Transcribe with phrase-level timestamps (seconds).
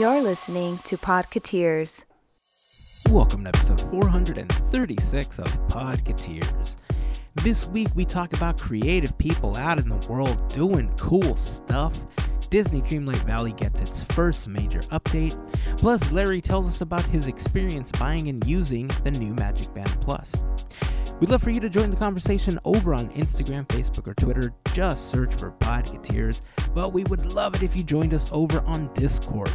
[0.00, 2.04] You're listening to Podcateers.
[3.10, 6.76] Welcome to episode 436 of Podcateers.
[7.36, 12.00] This week we talk about creative people out in the world doing cool stuff.
[12.50, 15.38] Disney Dreamlight Valley gets its first major update.
[15.76, 20.42] Plus, Larry tells us about his experience buying and using the new Magic Band Plus.
[21.20, 24.52] We'd love for you to join the conversation over on Instagram, Facebook, or Twitter.
[24.72, 26.40] Just search for Podcateers.
[26.74, 29.50] But we would love it if you joined us over on Discord.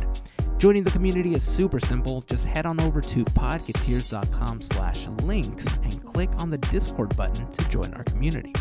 [0.59, 2.19] Joining the community is super simple.
[2.23, 7.69] Just head on over to podcateers.com slash links and click on the Discord button to
[7.69, 8.53] join our community.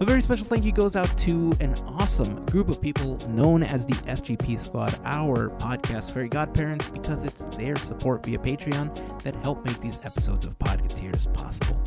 [0.00, 3.86] A very special thank you goes out to an awesome group of people known as
[3.86, 9.64] the FGP Squad, our podcast fairy godparents, because it's their support via Patreon that help
[9.64, 11.82] make these episodes of Podcateers possible.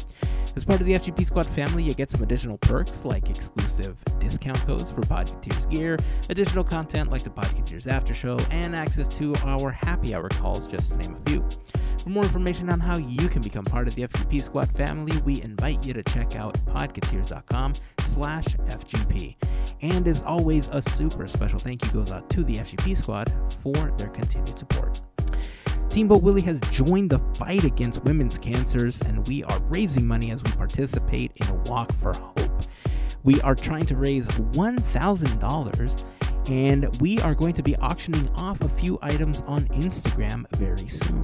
[0.59, 4.57] As part of the FGP Squad family, you get some additional perks like exclusive discount
[4.67, 9.71] codes for Podcateers gear, additional content like the Podcateers After Show, and access to our
[9.71, 11.47] happy hour calls, just to name a few.
[12.03, 15.41] For more information on how you can become part of the FGP Squad family, we
[15.43, 19.37] invite you to check out podcateers.com slash FGP.
[19.81, 23.31] And as always, a super special thank you goes out to the FGP Squad
[23.63, 24.99] for their continued support.
[25.87, 30.43] Teamboat Willie has joined the fight against women's cancers, and we are raising money as
[30.43, 32.63] we participate in a walk for hope.
[33.23, 36.05] We are trying to raise $1,000
[36.49, 41.23] and we are going to be auctioning off a few items on Instagram very soon.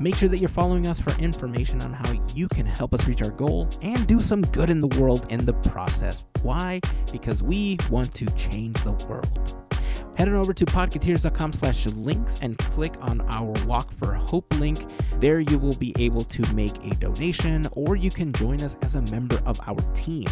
[0.00, 3.22] Make sure that you're following us for information on how you can help us reach
[3.22, 6.24] our goal and do some good in the world in the process.
[6.42, 6.80] Why?
[7.12, 9.73] Because we want to change the world.
[10.16, 14.86] Head on over to podcateers.com slash links and click on our Walk for Hope link.
[15.18, 18.94] There you will be able to make a donation or you can join us as
[18.94, 20.26] a member of our team.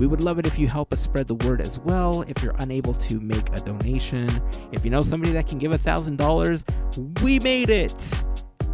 [0.00, 2.22] We would love it if you help us spread the word as well.
[2.22, 4.28] If you're unable to make a donation,
[4.72, 8.24] if you know somebody that can give a $1,000, we made it.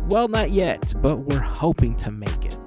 [0.08, 2.58] Well, not yet, but we're hoping to make it.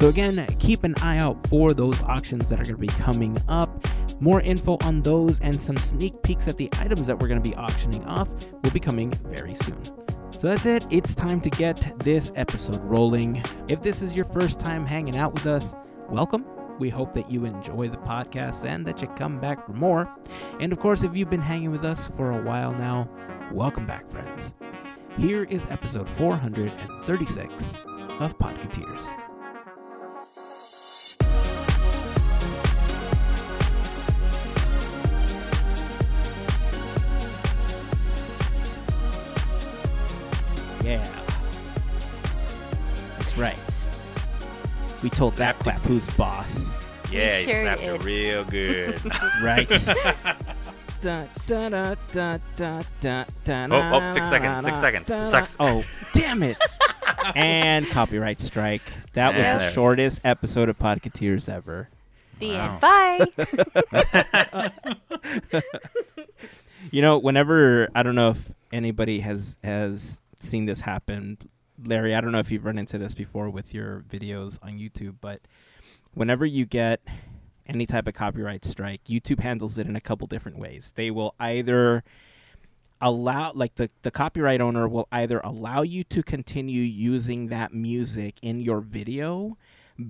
[0.00, 3.36] So, again, keep an eye out for those auctions that are going to be coming
[3.48, 3.86] up.
[4.18, 7.46] More info on those and some sneak peeks at the items that we're going to
[7.46, 8.30] be auctioning off
[8.62, 9.84] will be coming very soon.
[10.30, 10.86] So that's it.
[10.88, 13.44] It's time to get this episode rolling.
[13.68, 15.74] If this is your first time hanging out with us,
[16.08, 16.46] welcome.
[16.78, 20.10] We hope that you enjoy the podcast and that you come back for more.
[20.60, 23.06] And of course, if you've been hanging with us for a while now,
[23.52, 24.54] welcome back, friends.
[25.18, 27.74] Here is episode 436
[28.18, 29.19] of Podcateers.
[45.20, 46.70] Told that clap who's boss,
[47.10, 48.98] Yeah, We he sure snapped it real good.
[49.42, 49.68] right?
[51.02, 55.24] Da, da, da, da, da, da, da, Oh, oh, six seconds, six seconds, da.
[55.26, 55.82] six- Oh,
[56.14, 56.56] damn it.
[57.34, 58.80] and copyright strike.
[59.12, 59.58] That was Yeah.
[59.58, 61.88] the shortest episode of Podcateers ever.
[62.38, 62.78] The Wow.
[63.18, 63.28] end.
[64.40, 64.72] Bye.
[66.90, 71.36] You know, whenever I don't know if anybody has has seen this happen,
[71.84, 72.14] Larry.
[72.14, 75.40] I don't know if you've run into this before with your videos on YouTube, but
[76.14, 77.00] whenever you get
[77.66, 80.92] any type of copyright strike, YouTube handles it in a couple different ways.
[80.94, 82.02] They will either
[83.00, 88.36] allow like the, the copyright owner will either allow you to continue using that music
[88.42, 89.56] in your video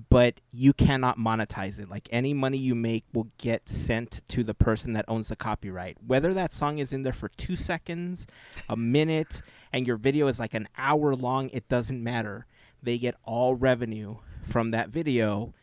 [0.08, 1.90] but you cannot monetize it.
[1.90, 5.98] Like any money you make will get sent to the person that owns the copyright.
[6.06, 8.26] Whether that song is in there for two seconds
[8.68, 9.42] a minute
[9.72, 12.46] and your video is like an hour long it doesn't matter.
[12.82, 15.54] They get all revenue from that video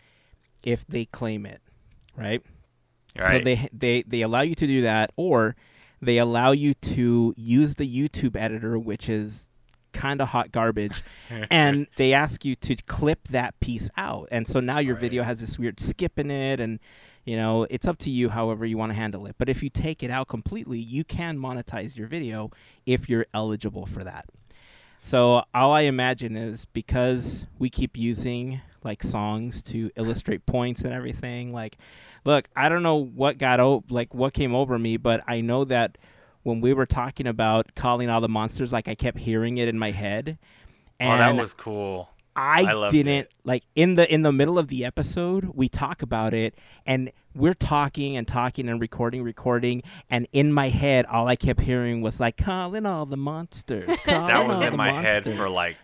[0.64, 1.62] if they claim it
[2.18, 2.42] right?
[3.40, 5.56] So they they they allow you to do that, or
[6.02, 9.48] they allow you to use the YouTube editor, which is
[9.94, 11.04] kind of hot garbage,
[11.52, 15.02] and they ask you to clip that piece out, and so now your Right.
[15.02, 16.80] video has this weird skip in it, and
[17.26, 19.36] you know it's up to you however you want to handle it.
[19.38, 22.52] But if you take it out completely, you can monetize your video
[22.86, 24.26] if you're eligible for that.
[25.00, 30.94] So all I imagine is because we keep using like songs to illustrate points and
[30.94, 31.54] everything.
[31.54, 31.78] Like,
[32.26, 35.64] look, I don't know what got o- like what came over me, but I know
[35.66, 35.98] that
[36.44, 39.78] when we were talking about calling all the monsters, like I kept hearing it in
[39.78, 40.38] my head.
[41.00, 42.10] And oh, that was cool.
[42.38, 43.32] I, I didn't it.
[43.44, 46.54] like in the in the middle of the episode we talk about it
[46.86, 51.62] and we're talking and talking and recording recording and in my head all I kept
[51.62, 53.90] hearing was like calling all the monsters.
[54.06, 55.78] That was in my head for like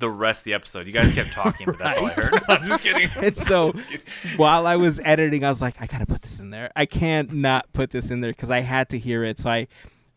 [0.00, 0.86] the rest of the episode.
[0.86, 2.42] You guys kept talking, but that's all I heard.
[2.48, 3.08] I'm just kidding.
[3.20, 3.72] And so
[4.36, 6.70] while I was editing, I was like, I gotta put this in there.
[6.74, 9.38] I can't not put this in there because I had to hear it.
[9.38, 9.68] So I,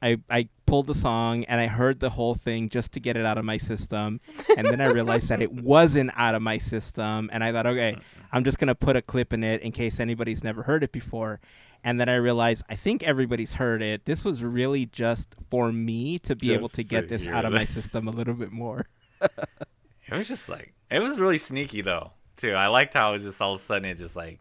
[0.02, 3.26] I, I pulled the song and I heard the whole thing just to get it
[3.26, 4.20] out of my system.
[4.58, 7.30] And then I realized that it wasn't out of my system.
[7.32, 7.98] And I thought, okay,
[8.32, 11.40] I'm just to put a clip in it in case anybody's never heard it before.
[11.84, 14.06] And then I realized I think everybody's heard it.
[14.06, 17.66] This was really just for me to be able to get this out of my
[17.66, 18.88] system a little bit more.
[20.12, 22.54] It was just like it was really sneaky though too.
[22.54, 24.40] I liked how it was just all of a sudden it just like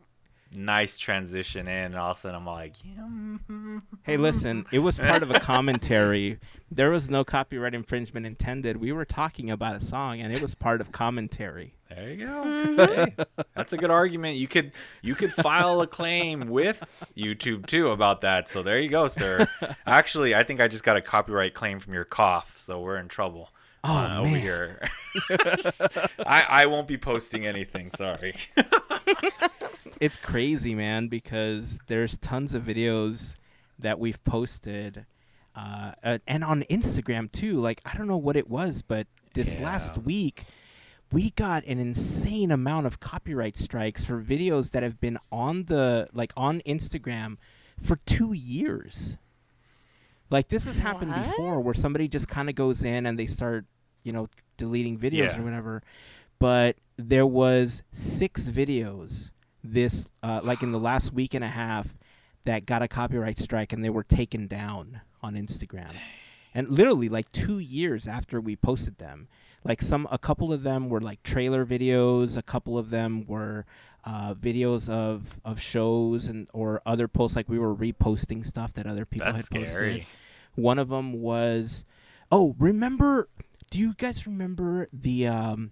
[0.55, 2.77] nice transition in, and all of a sudden I'm like.
[4.05, 6.41] Hey, listen, it was part of a commentary.
[6.73, 8.83] There was no copyright infringement intended.
[8.83, 11.75] We were talking about a song, and it was part of commentary.
[11.89, 12.87] there you go.
[12.87, 13.15] Hey,
[13.55, 14.37] that's a good argument.
[14.39, 16.85] You could you could file a claim with
[17.17, 18.49] YouTube too about that.
[18.49, 19.47] So there you go, sir.
[19.87, 23.07] Actually, I think I just got a copyright claim from your cough, so we're in
[23.09, 23.51] trouble.
[23.85, 24.81] Oh, uh, over here.
[26.27, 27.91] I I won't be posting anything.
[27.97, 28.35] Sorry.
[30.01, 33.37] It's crazy, man, because there's tons of videos
[33.79, 35.07] that we've posted,
[35.55, 35.93] uh,
[36.27, 37.61] and on Instagram too.
[37.61, 40.45] Like I don't know what it was, but this last week
[41.13, 46.09] we got an insane amount of copyright strikes for videos that have been on the
[46.13, 47.37] like on Instagram
[47.81, 49.19] for two years.
[50.33, 51.25] Like this has happened What?
[51.27, 53.67] before, where somebody just kind of goes in and they start,
[54.03, 55.39] you know, deleting videos Yeah.
[55.41, 55.83] or whatever.
[56.39, 59.31] But there was six videos
[59.63, 61.89] this uh, like in the last week and a half
[62.45, 65.95] that got a copyright strike and they were taken down on Instagram.
[66.55, 69.29] And literally like 2 years after we posted them.
[69.65, 73.65] Like some a couple of them were like trailer videos, a couple of them were
[74.05, 78.87] uh, videos of of shows and or other posts like we were reposting stuff that
[78.87, 79.73] other people That's had posted.
[79.75, 80.07] scary.
[80.55, 81.85] One of them was,
[82.31, 83.29] oh, remember?
[83.71, 85.71] Do you guys remember the um,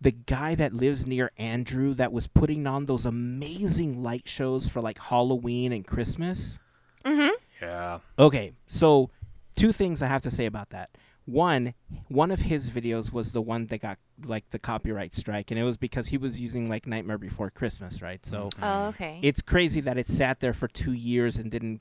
[0.00, 4.80] the guy that lives near Andrew that was putting on those amazing light shows for
[4.80, 6.58] like Halloween and Christmas?
[7.04, 7.30] Mm-hmm.
[7.60, 7.98] Yeah.
[8.18, 9.10] Okay, so
[9.56, 10.90] two things I have to say about that.
[11.26, 11.72] One,
[12.08, 15.64] one of his videos was the one that got like the copyright strike, and it
[15.64, 18.24] was because he was using like Nightmare Before Christmas, right?
[18.26, 19.18] So Oh, okay.
[19.22, 21.80] it's crazy that it sat there for two years and didn't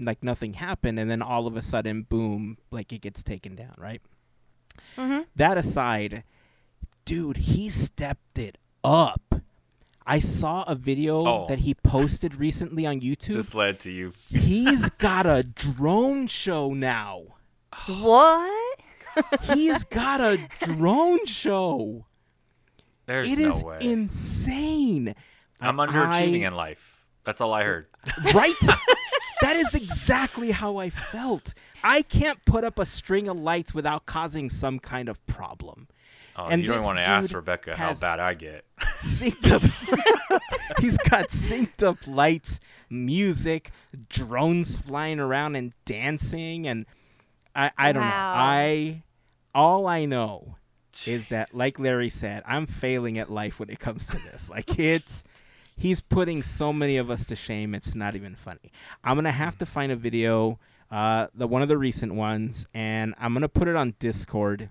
[0.00, 3.74] like nothing happened, and then all of a sudden, boom, like it gets taken down,
[3.78, 4.00] right?
[4.96, 5.20] mm-hmm.
[5.36, 6.24] That aside,
[7.04, 9.34] dude, he stepped it up.
[10.06, 11.46] I saw a video Oh.
[11.48, 13.34] that he posted recently on YouTube.
[13.36, 14.12] This led to you.
[14.30, 17.22] He's got a drone show now.
[17.88, 18.80] What?
[19.54, 22.04] He's got a drone show.
[23.06, 23.78] There's It no is way.
[23.80, 25.14] insane.
[25.60, 27.04] I'm underachieving I- in life.
[27.24, 27.86] That's all I heard.
[28.34, 28.52] Right?
[29.44, 31.54] that is exactly how I felt.
[31.82, 35.88] I can't put up a string of lights without causing some kind of problem.
[36.36, 38.64] Oh, And you don't want to ask Rebecca how bad I get.
[38.80, 39.62] Synced up.
[40.80, 42.58] He's got synced up lights,
[42.88, 43.70] music,
[44.08, 46.86] drones flying around and dancing, and
[47.54, 48.08] I, I don't know.
[48.08, 49.02] I
[49.54, 50.56] all I know
[51.06, 54.50] is that, like Larry said, I'm failing at life when it comes to this.
[54.50, 55.22] Like it's
[55.76, 57.74] he's putting so many of us to shame.
[57.74, 58.72] It's not even funny.
[59.02, 60.58] I'm gonna have to find a video,
[60.90, 64.70] uh, the one of the recent ones, and I'm gonna put it on Discord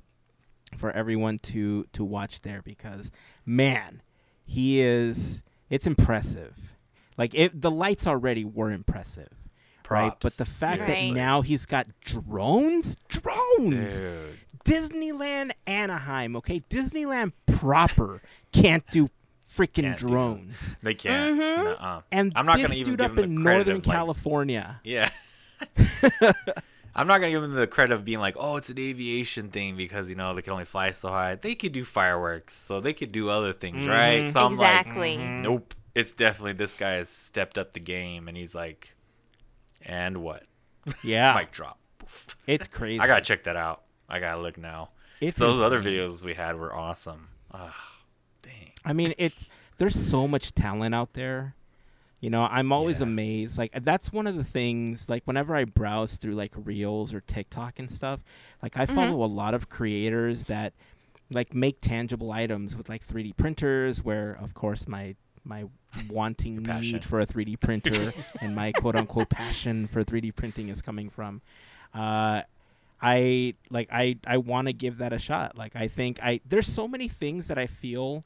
[0.77, 3.11] for everyone to to watch there because
[3.45, 4.01] man,
[4.45, 5.43] he is.
[5.69, 6.75] It's impressive.
[7.17, 9.29] Like it, the lights already were impressive.
[9.89, 11.11] Right, but the fact that Seriously.
[11.11, 14.39] now he's got drones, drones, Dude.
[14.65, 16.61] Disneyland Anaheim, okay?
[16.69, 19.09] Disneyland proper can't do
[19.55, 20.75] freaking Can't drones.
[20.83, 21.39] They can't.
[21.39, 21.63] Mhm.
[21.63, 22.01] Nuh-uh.
[22.11, 24.79] And I'm not this gonna even dude give up in Northern of, like- California.
[24.83, 25.09] Yeah.
[26.95, 29.75] I'm not gonna give them the credit of being like, oh, it's an aviation thing
[29.75, 31.35] because you know they can only fly so high.
[31.35, 34.23] They could do fireworks, so they could do other things, right?
[34.23, 34.31] Mhm.
[34.31, 35.17] So I'm like, exactly.
[35.17, 35.73] nope.
[35.95, 38.95] It's definitely this guy has stepped up the game, and he's like,
[39.81, 40.43] and what?
[41.03, 41.79] Yeah, Mic drop.
[42.45, 42.99] It's crazy.
[42.99, 43.83] I gotta check that out.
[44.07, 44.89] I gotta look now.
[45.19, 47.29] It's Those other videos we had were awesome.
[47.51, 47.92] Ah, dang.
[48.85, 51.55] I mean, it's there's so much talent out there.
[52.19, 53.07] You know, I'm always Yeah.
[53.07, 53.57] amazed.
[53.57, 55.09] Like that's one of the things.
[55.09, 58.21] Like whenever I browse through like Reels or TikTok and stuff,
[58.61, 60.73] like I follow a lot of creators that
[61.33, 64.03] like make tangible items with like 3D printers.
[64.03, 65.65] Where of course my my
[66.09, 70.81] wanting need for a 3D printer and my quote unquote passion for 3D printing is
[70.81, 71.41] coming from.
[71.93, 72.43] Uh,
[73.01, 75.57] I like I I want to give that a shot.
[75.57, 78.23] Like I think I there's so many things that I feel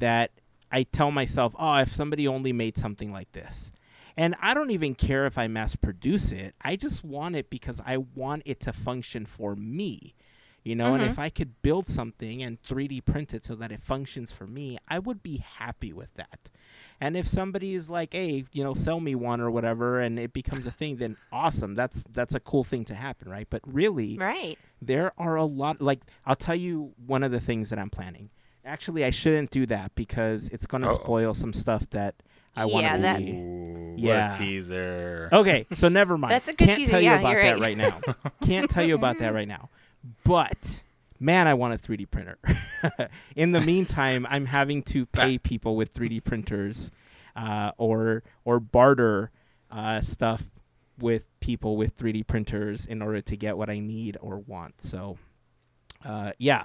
[0.00, 0.32] that
[0.72, 3.72] I tell myself, "Oh, if somebody only made something like this."
[4.16, 6.54] And I don't even care if I mass produce it.
[6.60, 10.14] I just want it because I want it to function for me.
[10.62, 11.06] You know, and Mhm.
[11.06, 14.76] if I could build something and 3D print it so that it functions for me,
[14.88, 16.50] I would be happy with that.
[17.00, 20.34] And if somebody is like, "Hey, you know, sell me one or whatever," and it
[20.34, 21.74] becomes a thing, then awesome.
[21.74, 23.48] That's that's a cool thing to happen, right?
[23.48, 24.58] But really, Right.
[24.82, 28.28] there are a lot like I'll tell you one of the things that I'm planning.
[28.64, 32.14] Actually, I shouldn't do that because it's going to spoil some stuff that
[32.56, 33.32] I want Yeah, to that- be.
[33.32, 34.26] Ooh, Yeah.
[34.30, 35.28] What a teaser.
[35.32, 36.32] Okay, so never mind.
[36.32, 37.62] That's a good Can't teaser, tell you yeah, about you're that right.
[37.62, 38.00] right now.
[38.46, 39.68] Can't tell you about that right now.
[40.24, 40.82] But
[41.18, 42.38] man, I want a 3D printer.
[43.36, 46.90] In the meantime, I'm having to pay people with 3D printers,
[47.36, 49.30] uh, or or barter
[49.70, 50.44] uh, stuff
[50.98, 54.82] with people with 3D printers in order to get what I need or want.
[54.82, 55.18] So,
[56.04, 56.64] uh, yeah.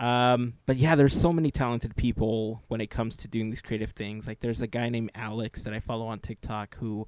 [0.00, 3.90] Um, but yeah, there's so many talented people when it comes to doing these creative
[3.90, 4.26] things.
[4.26, 7.06] Like there's a guy named Alex that I follow on TikTok who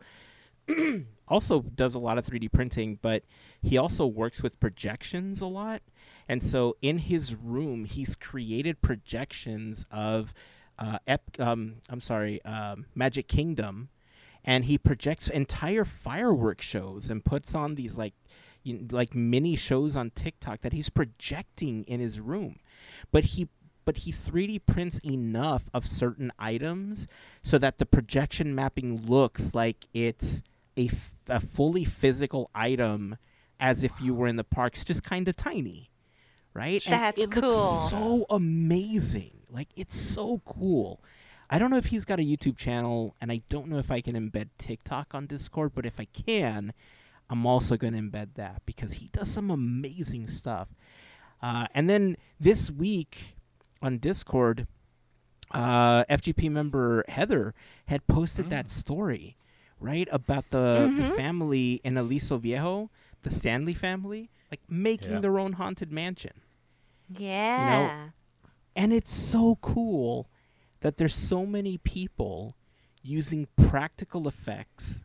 [1.28, 3.24] also does a lot of 3D printing, but
[3.62, 5.82] he also works with projections a lot.
[6.28, 10.32] And so in his room, he's created projections of
[10.78, 13.88] uh, ep- um, I'm sorry, um, Magic Kingdom,
[14.44, 18.14] and he projects entire fireworks shows and puts on these like
[18.62, 22.58] you like mini shows on TikTok that he's projecting in his room.
[23.12, 23.48] But he
[23.84, 27.06] but he 3D prints enough of certain items
[27.44, 30.42] so that the projection mapping looks like it's
[30.76, 33.16] a, f- a fully physical item
[33.60, 35.88] as if you were in the parks, just kind of tiny,
[36.52, 36.82] right?
[36.84, 37.50] That's and it cool.
[37.50, 39.38] looks so amazing.
[39.48, 41.00] Like it's so cool.
[41.48, 44.00] I don't know if he's got a YouTube channel, and I don't know if I
[44.00, 46.72] can embed TikTok on Discord, but if I can,
[47.30, 50.68] I'm also going to embed that because he does some amazing stuff.
[51.42, 53.36] Uh, and then this week
[53.82, 54.66] on Discord,
[55.52, 57.54] uh, FGP member Heather
[57.86, 59.36] had posted that story,
[59.80, 61.16] right, about the, the Mhm.
[61.16, 62.90] family in Aliso Viejo,
[63.22, 65.20] the Stanley family, like making Yeah.
[65.20, 66.40] their own haunted mansion.
[67.08, 68.10] Yeah.
[68.74, 70.28] And it's so cool
[70.80, 72.56] that there's so many people
[73.02, 75.04] using practical effects,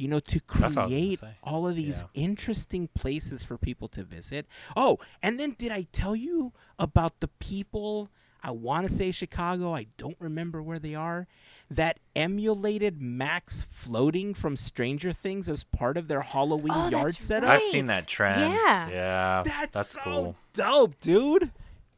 [0.00, 2.22] you know, to That's what I was gonna create all of these Yeah.
[2.24, 4.46] interesting places for people to visit.
[4.76, 8.08] Oh, and then did I tell you about the people?
[8.42, 9.74] I want to say Chicago.
[9.74, 11.26] I don't remember where they are.
[11.70, 17.24] That emulated Max floating from Stranger Things as part of their Halloween Oh, yard that's
[17.26, 17.50] setup.
[17.50, 18.40] I've seen that trend.
[18.54, 18.88] Yeah.
[18.88, 19.42] Yeah.
[19.44, 20.36] That's, That's so cool.
[20.54, 21.50] dope, dude.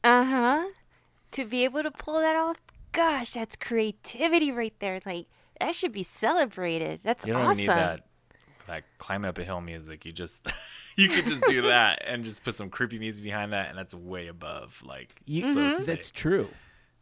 [0.03, 0.65] Uh huh.
[1.31, 2.57] To be able to pull that off,
[2.91, 5.01] gosh, that's creativity right there.
[5.07, 5.27] Like
[5.63, 7.01] that should be celebrated.
[7.03, 7.61] That's You don't awesome.
[7.61, 8.01] even need that
[8.69, 10.05] that climb up a hill music.
[10.05, 10.51] You just
[10.97, 13.95] you could just do that and just put some creepy music behind that, and that's
[13.95, 15.55] way above like You, mm-hmm.
[15.55, 16.15] so That's sick.
[16.15, 16.49] true.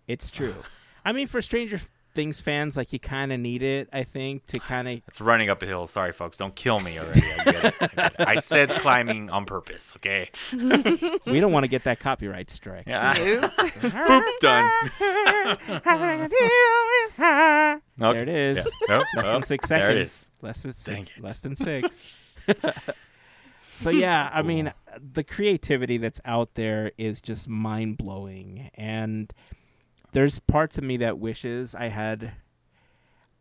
[0.07, 0.57] It's true.
[1.05, 1.81] I mean, for Stranger
[2.12, 3.88] Things fans, like you kind of need it.
[3.93, 5.00] I think to kind of.
[5.07, 5.87] It's running up a hill.
[5.87, 6.37] Sorry, folks.
[6.38, 7.23] Don't kill me already.
[7.23, 7.75] I, get it.
[7.81, 8.29] I, get it.
[8.29, 9.95] I said climbing on purpose.
[9.97, 10.29] Okay.
[10.52, 12.85] we don't want to get that copyright strike.
[12.88, 13.14] Yeah.
[13.14, 14.23] Boop.
[14.40, 14.71] Done.
[18.00, 18.57] There it is.
[18.59, 18.64] Yeah.
[18.88, 19.05] Nope.
[19.14, 19.88] Less Oh, than six seconds.
[19.88, 20.31] There it is.
[20.43, 21.09] Less than six.
[21.21, 22.00] Less than six.
[23.76, 24.73] so yeah, I mean,
[25.12, 29.33] the creativity that's out there is just mind blowing, and
[30.12, 32.33] there's parts of me that wishes I had.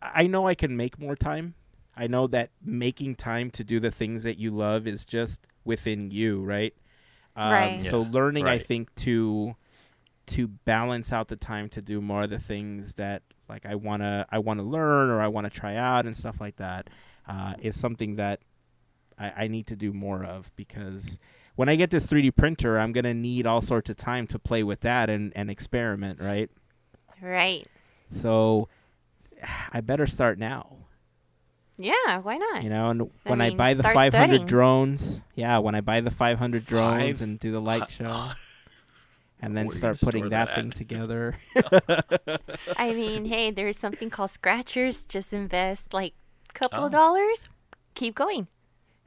[0.01, 1.55] I know I can make more time.
[1.95, 6.11] I know that making time to do the things that you love is just within
[6.11, 6.73] you, right?
[7.35, 7.81] Um, Right.
[7.81, 9.55] So Yeah, learning, I think, to
[10.27, 14.27] to balance out the time to do more of the things that like I wanna
[14.29, 16.89] I wanna learn or I wanna try out and stuff like that
[17.27, 18.41] uh, is something that
[19.17, 21.19] I, I need to do more of because
[21.59, 24.63] when I get this 3D printer, I'm gonna need all sorts of time to play
[24.63, 26.49] with that and, and experiment, right?
[27.21, 27.67] right.
[28.09, 28.69] So
[29.73, 30.77] I better start now.
[31.77, 32.19] Yeah.
[32.19, 32.63] Why not?
[32.63, 34.45] You know, and I when I buy the 500 studying.
[34.45, 38.29] drones, yeah, when I buy the 500 drones Five and do the light show,
[39.41, 41.39] and then Where start putting that, that thing together.
[42.77, 45.03] I mean, hey, there's something called scratchers.
[45.03, 46.13] Just invest like
[46.49, 46.97] a couple of Oh.
[46.97, 47.49] dollars.
[47.95, 48.47] Keep going.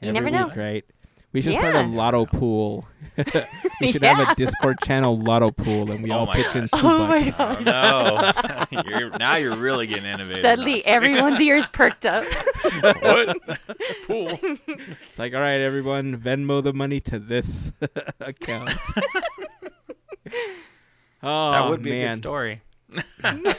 [0.02, 0.48] You Every never know.
[0.48, 0.84] week, right?
[1.32, 2.86] We should start a lotto pool.
[3.80, 6.66] we should have a Discord channel lotto pool, and we Oh all my pitch in
[6.66, 6.80] gosh.
[6.80, 7.32] two Oh my bucks.
[7.32, 7.68] God.
[7.68, 8.82] Oh no!
[8.98, 10.42] you're, now you're really getting innovative.
[10.42, 12.24] Suddenly, everyone's ears perked up.
[13.00, 13.36] what?
[14.06, 14.38] Pool.
[14.42, 17.72] It's like, all right, everyone, Venmo the money to this
[18.20, 18.70] account.
[21.22, 22.06] oh, that would be man.
[22.06, 22.62] a good story.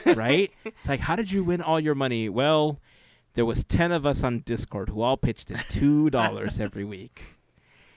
[0.05, 0.51] right?
[0.65, 2.29] It's like, how did you win all your money?
[2.29, 2.79] Well,
[3.33, 7.35] there was ten of us on Discord who all pitched in two dollars every week,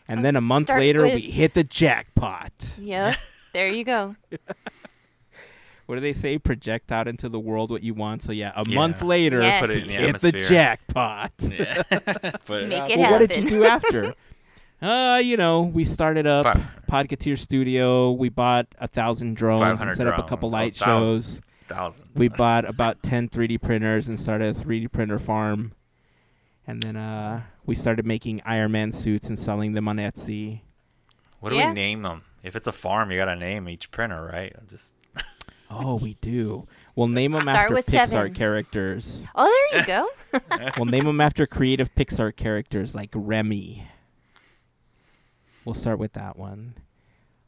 [0.09, 2.53] and then a month Start later with- we hit the jackpot.
[2.81, 3.17] yep.
[3.53, 4.15] There you go.
[5.87, 6.37] What do they say?
[6.39, 8.23] Project out into the world what you want.
[8.25, 8.75] So yeah, a Yeah.
[8.75, 9.61] month later, Yes.
[9.61, 10.49] Put it in the hit the atmosphere.
[10.49, 11.33] jackpot.
[11.41, 11.83] Yeah.
[12.45, 14.15] Put it Make out it well, what did you do after?
[14.83, 16.65] Uh, you know, we started up Five-
[17.09, 18.11] Podcateer Studio.
[18.13, 20.55] We bought a thousand drones 500 and set up a couple drones.
[20.55, 21.15] Oh, light thousand.
[21.15, 21.41] shows.
[21.69, 22.09] Thousand.
[22.15, 25.73] We bought about 10 3D printers and started a 3D printer farm.
[26.67, 30.61] And then uh, we started making Iron Man suits and selling them on Etsy.
[31.41, 31.69] What do Yeah.
[31.69, 32.23] we name them?
[32.43, 34.55] If it's a farm, you gotta name each printer, right?
[34.59, 34.95] I'm just
[35.71, 36.67] Oh, we do.
[36.95, 38.35] We'll name them Start after with Pixar seven.
[38.35, 39.27] characters.
[39.35, 40.09] Oh, there you go.
[40.77, 43.87] We'll name them after creative Pixar characters like Remy.
[45.65, 46.75] We'll start with that one,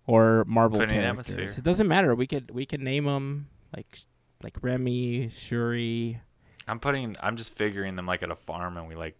[0.06, 1.30] or Marvel Put it characters.
[1.30, 1.58] atmosphere.
[1.58, 2.14] It doesn't matter.
[2.14, 3.98] We could we can name them like
[4.42, 6.20] like Remy, Shuri.
[6.66, 7.14] I'm putting.
[7.20, 9.16] I'm just figuring them like at a farm, and we like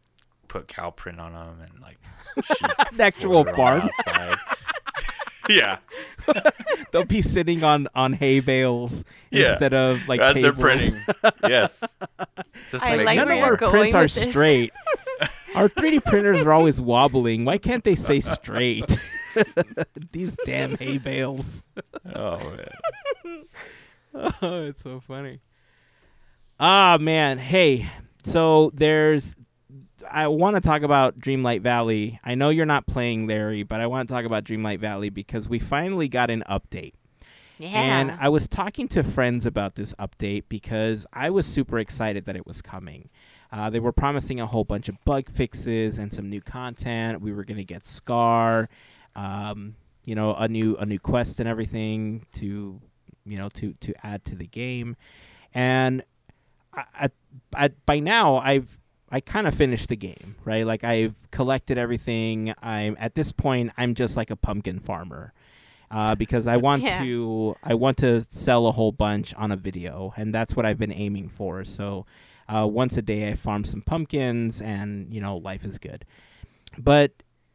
[0.48, 1.98] put cow print on them and like
[2.44, 3.80] sheep An actual fur on farm.
[3.80, 4.38] the outside.
[5.50, 5.78] yeah,
[6.92, 9.50] They'll be sitting on on hay bales Yeah.
[9.52, 11.00] instead of like as they're printing.
[11.42, 11.82] yes,
[12.68, 14.22] just I to like None of our prints are this.
[14.22, 14.72] straight.
[15.54, 17.44] our 3D printers are always wobbling.
[17.44, 18.98] Why can't they say straight?
[20.12, 21.62] These damn hay bales.
[22.14, 22.38] Oh
[23.24, 23.44] man.
[24.42, 25.40] Oh, it's so funny.
[26.60, 27.38] Ah, man.
[27.38, 27.88] Hey,
[28.24, 29.36] so there's.
[30.10, 32.20] I want to talk about Dreamlight Valley.
[32.24, 35.48] I know you're not playing Larry, but I want to talk about Dreamlight Valley because
[35.48, 36.92] we finally got an update.
[37.58, 37.80] Yeah.
[37.80, 42.36] And I was talking to friends about this update because I was super excited that
[42.36, 43.08] it was coming.
[43.50, 47.20] Uh, they were promising a whole bunch of bug fixes and some new content.
[47.20, 48.68] We were going to get Scar,
[49.16, 49.74] um,
[50.04, 52.80] you know, a new a new quest and everything to,
[53.24, 54.96] you know, to to add to the game.
[55.54, 56.04] And
[56.74, 57.08] I, I,
[57.54, 58.78] I, by now, I've
[59.10, 60.66] I kind of finished the game, right?
[60.66, 62.52] Like I've collected everything.
[62.62, 65.32] I'm at this point, I'm just like a pumpkin farmer
[65.90, 67.02] uh, because I want Yeah.
[67.02, 70.78] to I want to sell a whole bunch on a video, and that's what I've
[70.78, 71.64] been aiming for.
[71.64, 72.04] So
[72.48, 76.04] uh, once a day, I farm some pumpkins, and you know life is good.
[76.78, 77.12] But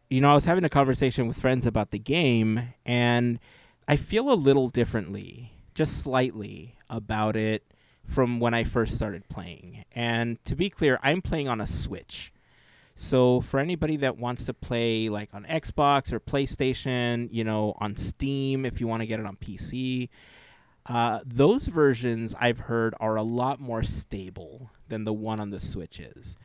[0.10, 3.40] you know, I was having a conversation with friends about the game, and
[3.88, 7.64] I feel a little differently, just slightly, about it
[8.06, 9.86] from when I first started playing.
[9.92, 12.34] And to be clear, I'm playing on a Switch.
[12.96, 17.96] So for anybody that wants to play like on Xbox or PlayStation, you know, on
[17.96, 20.10] Steam if you want to get it on PC,
[20.86, 25.60] uh, those versions I've heard are a lot more stable than the one on the
[25.60, 26.38] Switch is.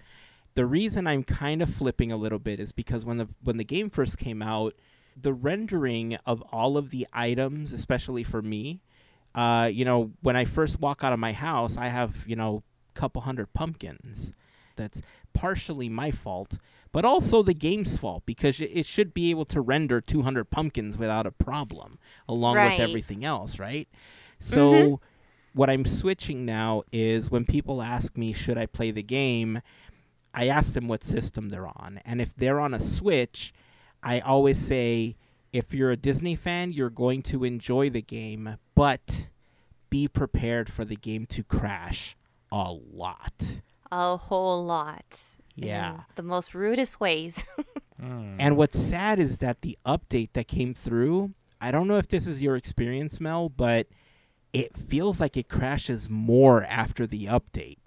[0.55, 3.65] The reason I'm kind of flipping a little bit is because when the when the
[3.65, 4.75] game first came out,
[5.21, 8.81] the rendering of all of the items, especially for me,
[9.39, 12.63] uh, you know, when I first walk out of my house, I have you know
[12.95, 14.33] a couple hundred pumpkins.
[14.77, 16.59] That's partially my fault,
[16.93, 20.97] but also the game's fault because it, it should be able to render 200 pumpkins
[20.97, 21.99] without a problem,
[22.29, 22.79] along Right.
[22.79, 23.89] with everything else, right?
[24.39, 25.01] So,
[25.53, 29.61] what I'm switching now is when people ask me, should I play the game,
[30.33, 32.01] I ask them what system they're on.
[32.05, 33.53] And if they're on a Switch,
[34.03, 35.17] I always say,
[35.53, 39.29] if you're a Disney fan, you're going to enjoy the game, but
[39.91, 42.17] be prepared for the game to crash
[42.53, 43.61] a lot.
[43.91, 45.21] a whole lot.
[45.55, 45.95] Yeah.
[45.95, 47.45] In the most rudest ways.
[48.01, 48.37] Hmm.
[48.39, 52.29] And what's sad is that the update that came through, I don't know if this
[52.29, 53.89] is your experience, Mel, but
[54.53, 57.79] it feels like it crashes more after the update.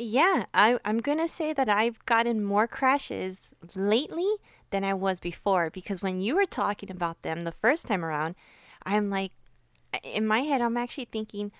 [0.00, 4.34] yeah, I, I'm going to say that I've gotten more crashes lately
[4.70, 8.34] than I was before because when you were talking about them the first time around,
[8.84, 9.32] I'm like,
[10.02, 11.52] in my head, I'm actually thinking,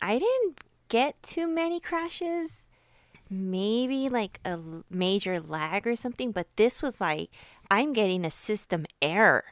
[0.00, 2.66] I didn't get too many crashes.
[3.30, 4.58] Maybe like a
[4.90, 7.30] major lag or something, but this was like,
[7.70, 9.44] I'm getting a system error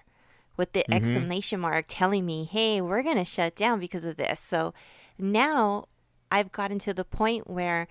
[0.56, 0.92] with the mm-hmm.
[0.92, 4.38] exclamation mark telling me, hey, we're going to shut down because of this.
[4.38, 4.74] So
[5.18, 5.86] now
[6.30, 7.88] I've gotten to the point where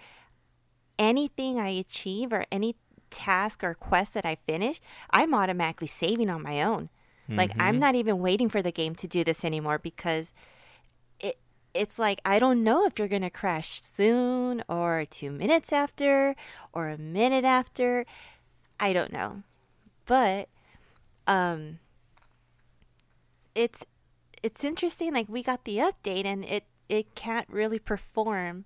[1.00, 2.76] anything I achieve or any
[3.10, 6.90] task or quest that I finish, I'm automatically saving on my own.
[7.38, 10.34] Like I'm not even waiting for the game to do this anymore because
[11.20, 11.38] it
[11.74, 16.36] it's like I don't know if you're going to crash soon or 2 minutes after
[16.74, 18.06] or a minute after.
[18.80, 19.44] I don't know.
[20.06, 20.50] But
[21.28, 21.80] um
[23.54, 23.86] it's
[24.42, 28.66] it's interesting like we got the update and it it can't really perform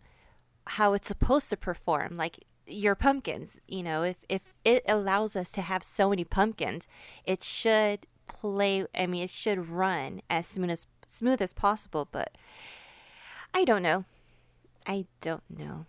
[0.68, 5.52] how it's supposed to perform like your pumpkins you know if if it allows us
[5.52, 6.88] to have so many pumpkins
[7.26, 12.32] it should play i mean it should run as smooth as smooth as possible but
[13.54, 14.06] i don't know.
[14.86, 15.86] I don't know.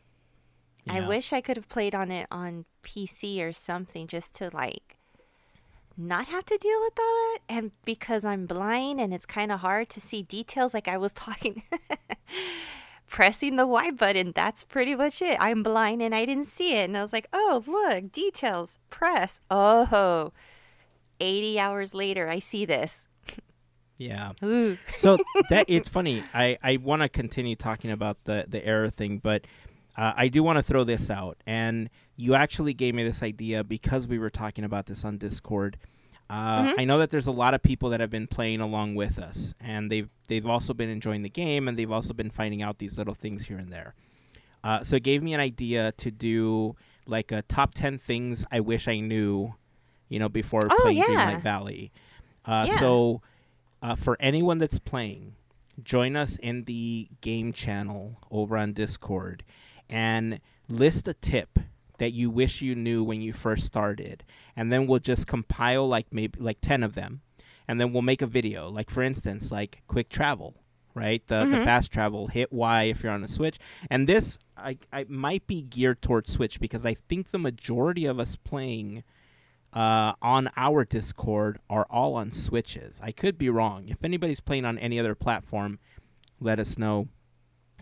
[0.89, 4.99] I wish i could have played on it on pc or something just to like
[5.97, 9.61] not have to deal with all that and because i'm blind and it's kind of
[9.61, 11.63] hard to see details like i was talking
[13.07, 14.33] pressing the Y button.
[14.35, 15.37] That's pretty much it.
[15.41, 16.85] I'm blind and I didn't see it.
[16.85, 19.41] And I was like, oh, look, details, press.
[19.51, 20.33] Oh,
[21.21, 23.07] 80 hours later, I see this.
[23.97, 24.33] Yeah.
[24.45, 24.77] Ooh.
[24.97, 25.19] so
[25.51, 26.23] that it's funny.
[26.33, 29.47] I I want to continue talking about the the error thing, but
[29.97, 31.39] uh, I do want to throw this out.
[31.47, 35.79] And you actually gave me this idea because we were talking about this on Discord.
[36.31, 39.19] Uh, I know that there's a lot of people that have been playing along with
[39.19, 42.79] us, and they've they've also been enjoying the game, and they've also been finding out
[42.79, 43.95] these little things here and there.
[44.63, 46.75] Uh, so it gave me an idea to do
[47.07, 49.55] like a top ten things I wish I knew,
[50.09, 51.05] you know, before Oh, playing yeah.
[51.37, 51.93] Dreamlight Valley.
[52.47, 52.77] Uh, Yeah.
[52.79, 53.21] So
[53.83, 55.35] uh, for anyone that's playing,
[55.83, 59.45] join us in the game channel over on Discord
[59.91, 61.59] and list a tip
[61.99, 64.25] that you wish you knew when you first started
[64.57, 67.21] and then we'll just compile like maybe like 10 of them
[67.67, 70.55] and then we'll make a video like for instance like quick travel
[70.95, 73.59] right the, the fast travel hit y if you're on a switch
[73.91, 78.21] and this I, I might be geared towards switch because i think the majority of
[78.21, 79.03] us playing
[79.75, 83.01] uh, on our Discord are all on Switches.
[83.03, 83.89] I could be wrong.
[83.89, 85.81] If anybody's playing on any other platform,
[86.41, 87.09] let us know.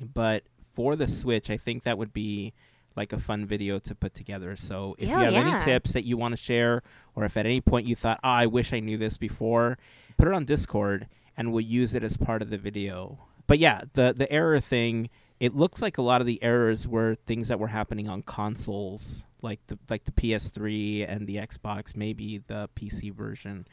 [0.01, 2.55] But for the Switch, I think that would be
[2.97, 4.57] like a fun video to put together.
[4.57, 5.41] So if you have yeah.
[5.41, 6.83] any tips that you want to share,
[7.15, 9.79] or if at any point you thought, oh, I wish I knew this before,
[10.17, 13.19] put it on Discord and we'll use it as part of the video.
[13.47, 17.17] But yeah, the the error thing, it looks like a lot of the errors were
[17.27, 22.39] things that were happening on consoles, like the like the PS3 and the Xbox, maybe
[22.39, 23.67] the PC version.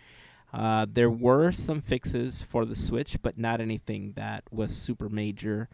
[0.52, 5.70] Uh, there were some fixes for the Switch, but not anything that was super major.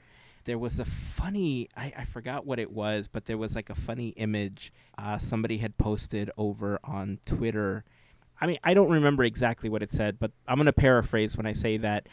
[0.46, 3.76] There was a funny, I, I forgot what it was, but there was like a
[3.76, 7.84] funny image uh, somebody had posted over on Twitter.
[8.40, 11.48] I mean, I don't remember exactly what it said, but I'm going to paraphrase when
[11.48, 12.08] I say that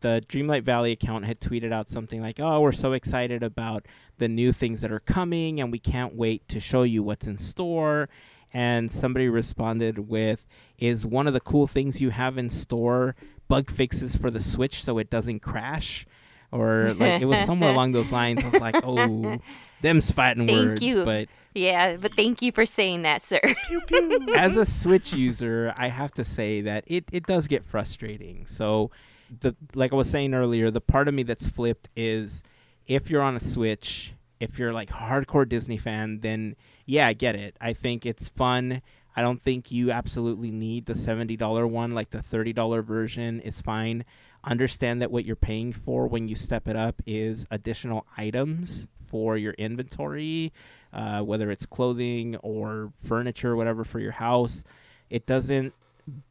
[0.00, 3.86] the Dreamlight Valley account had tweeted out something like, "Oh, we're so excited about
[4.18, 7.38] the new things that are coming, and we can't wait to show you what's in
[7.38, 8.08] store."
[8.52, 10.46] And somebody responded with,
[10.78, 13.16] "Is one of the cool things you have in store
[13.48, 16.06] bug fixes for the Switch so it doesn't crash?"
[16.54, 18.44] Or like it was somewhere along those lines.
[18.44, 19.38] I was like, "Oh,
[19.80, 21.04] them's fighting Thank words," you.
[21.04, 23.40] but Yeah, but thank you for saying that, sir.
[24.36, 28.46] as a Switch user, I have to say that it, it does get frustrating.
[28.46, 28.92] So,
[29.40, 32.44] the like I was saying earlier, the part of me that's flipped is
[32.86, 36.54] if you're on a Switch, if you're like hardcore Disney fan, then
[36.86, 37.56] yeah, I get it.
[37.60, 38.80] I think it's fun.
[39.16, 41.94] I don't think you absolutely need the seventy dollar one.
[41.94, 44.04] Like the thirty dollar version is fine.
[44.46, 49.36] Understand that what you're paying for when you step it up is additional items for
[49.36, 50.52] your inventory,
[50.92, 54.64] uh, whether it's clothing or furniture, whatever for your house.
[55.08, 55.72] It doesn't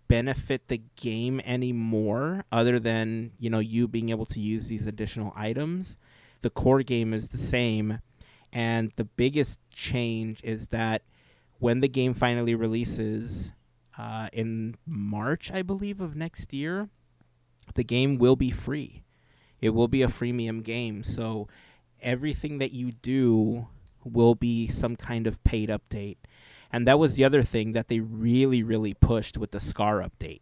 [0.07, 5.33] benefit the game anymore, other than you know you being able to use these additional
[5.35, 5.97] items.
[6.41, 7.99] The core game is the same,
[8.51, 11.01] and the biggest change is that
[11.59, 13.53] when the game finally releases
[13.97, 16.89] uh, in March, I believe, of next year,
[17.73, 19.03] the game will be free.
[19.61, 21.47] It will be a freemium game, so
[22.01, 23.67] everything that you do
[24.03, 26.17] will be some kind of paid update.
[26.71, 30.41] And that was the other thing that they really, really pushed with the Scar update.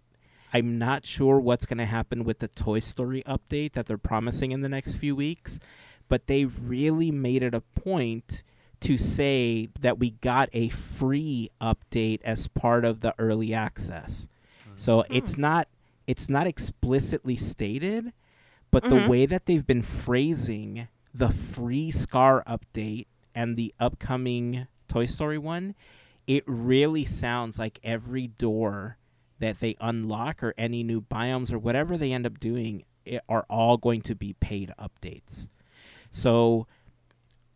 [0.53, 4.51] I'm not sure what's going to happen with the Toy Story update that they're promising
[4.51, 5.59] in the next few weeks,
[6.09, 8.43] but they really made it a point
[8.81, 14.27] to say that we got a free update as part of the early access.
[14.75, 15.13] So hmm.
[15.13, 15.67] it's not
[16.07, 18.13] it's not explicitly stated,
[18.71, 19.07] but the Mhm.
[19.07, 25.75] way that they've been phrasing the free Scar update and the upcoming Toy Story one,
[26.27, 28.97] it really sounds like every door
[29.39, 33.45] that they unlock or any new biomes or whatever they end up doing it, are
[33.49, 35.49] all going to be paid updates.
[36.11, 36.67] So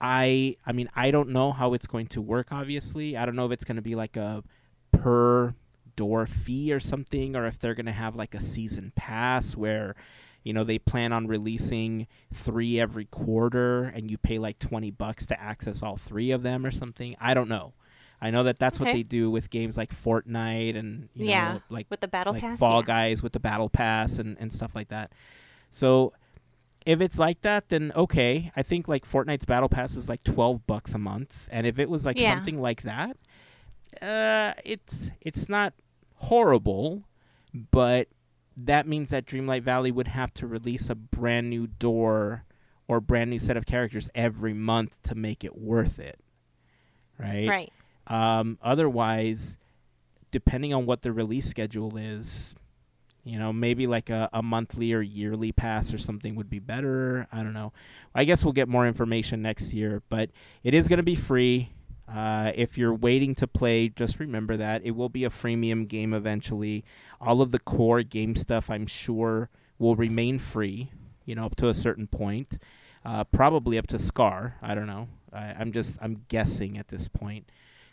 [0.02, 3.16] I I mean I don't know how it's going to work obviously.
[3.16, 4.44] I don't know if it's going to be like a
[4.92, 5.54] per
[5.96, 9.96] door fee or something or if they're going to have like a season pass where
[10.44, 15.26] you know they plan on releasing 3 every quarter and you pay like 20 bucks
[15.28, 17.16] to access all 3 of them or something.
[17.20, 17.74] I don't know.
[18.22, 21.62] I know that that's what they do with games like Fortnite and you Yeah, know
[21.70, 22.60] like With the battle like pass.
[22.60, 22.86] Fall yeah.
[22.86, 25.12] Guys with the Battle Pass and, and stuff like that.
[25.72, 26.14] So
[26.86, 28.52] if it's like that, then okay.
[28.56, 31.90] I think like Fortnite's Battle Pass is like twelve bucks a month, and if it
[31.90, 32.36] was like Yeah.
[32.36, 33.18] something like that,
[34.02, 35.74] uh, it's it's not
[36.16, 37.04] horrible,
[37.72, 38.08] but
[38.58, 42.46] that means that Dreamlight Valley would have to release a brand new door
[42.88, 46.20] or brand new set of characters every month to make it worth it,
[47.20, 47.48] right?
[47.48, 47.74] Right.
[48.08, 49.58] Um, otherwise,
[50.32, 52.56] depending on what the release schedule is,
[53.28, 57.28] You know, maybe like a, a monthly or yearly pass or something would be better.
[57.32, 57.74] I don't know.
[58.14, 60.30] I guess we'll get more information next year, but
[60.64, 61.72] it is going to be free.
[62.08, 66.14] Uh, if you're waiting to play, just remember that it will be a freemium game
[66.14, 66.86] eventually.
[67.20, 70.92] All of the core game stuff, I'm sure, will remain free.
[71.26, 72.60] You know, up to a certain point,
[73.04, 74.56] uh, probably up to Scar.
[74.62, 75.08] I don't know.
[75.34, 77.50] I, I'm just I'm guessing at this point.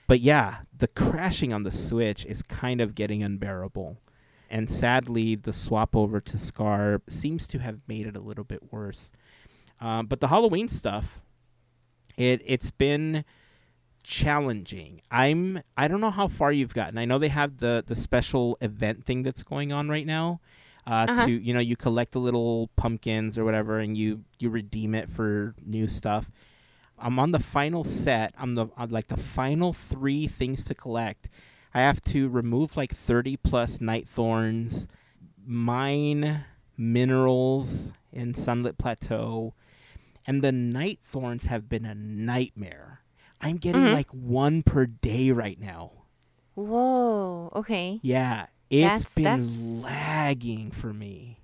[0.07, 3.99] But yeah, the crashing on the Switch is kind of getting unbearable.
[4.51, 8.71] And sadly, the swap over to Scar seems to have made it a little bit
[8.71, 9.11] worse.
[9.81, 11.23] Um, but the Halloween stuff,
[12.19, 13.25] it it's been
[14.03, 15.01] challenging.
[15.11, 16.99] I'm I don't know how far you've gotten.
[16.99, 20.41] I know they have the the special event thing that's going on right now.
[20.87, 21.27] Uh, Uh-huh.
[21.27, 25.09] To you know, you collect the little pumpkins or whatever, and you you redeem it
[25.09, 26.31] for new stuff.
[26.99, 28.35] I'm on the final set.
[28.39, 31.29] I'm the on like the final three things to collect.
[31.75, 34.87] I have to remove like 30 plus night thorns,
[35.47, 36.45] mine
[36.77, 39.55] minerals in Sunlit Plateau,
[40.27, 42.92] and the night thorns have been a nightmare.
[43.43, 43.93] I'm getting Mhm.
[43.95, 46.05] like one per day right now.
[46.55, 47.51] Whoa.
[47.55, 47.99] Okay.
[48.03, 51.41] Yeah, it's That's- been that's- lagging for me.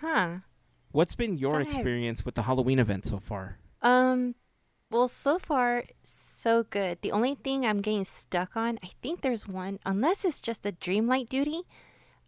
[0.00, 0.38] Huh.
[0.92, 3.58] What's been your That I- experience with the Halloween event so far?
[3.82, 4.34] Um,
[4.90, 7.00] well, so far, so good.
[7.02, 10.72] The only thing I'm getting stuck on, I think there's one, unless it's just a
[10.72, 11.62] dreamlight duty.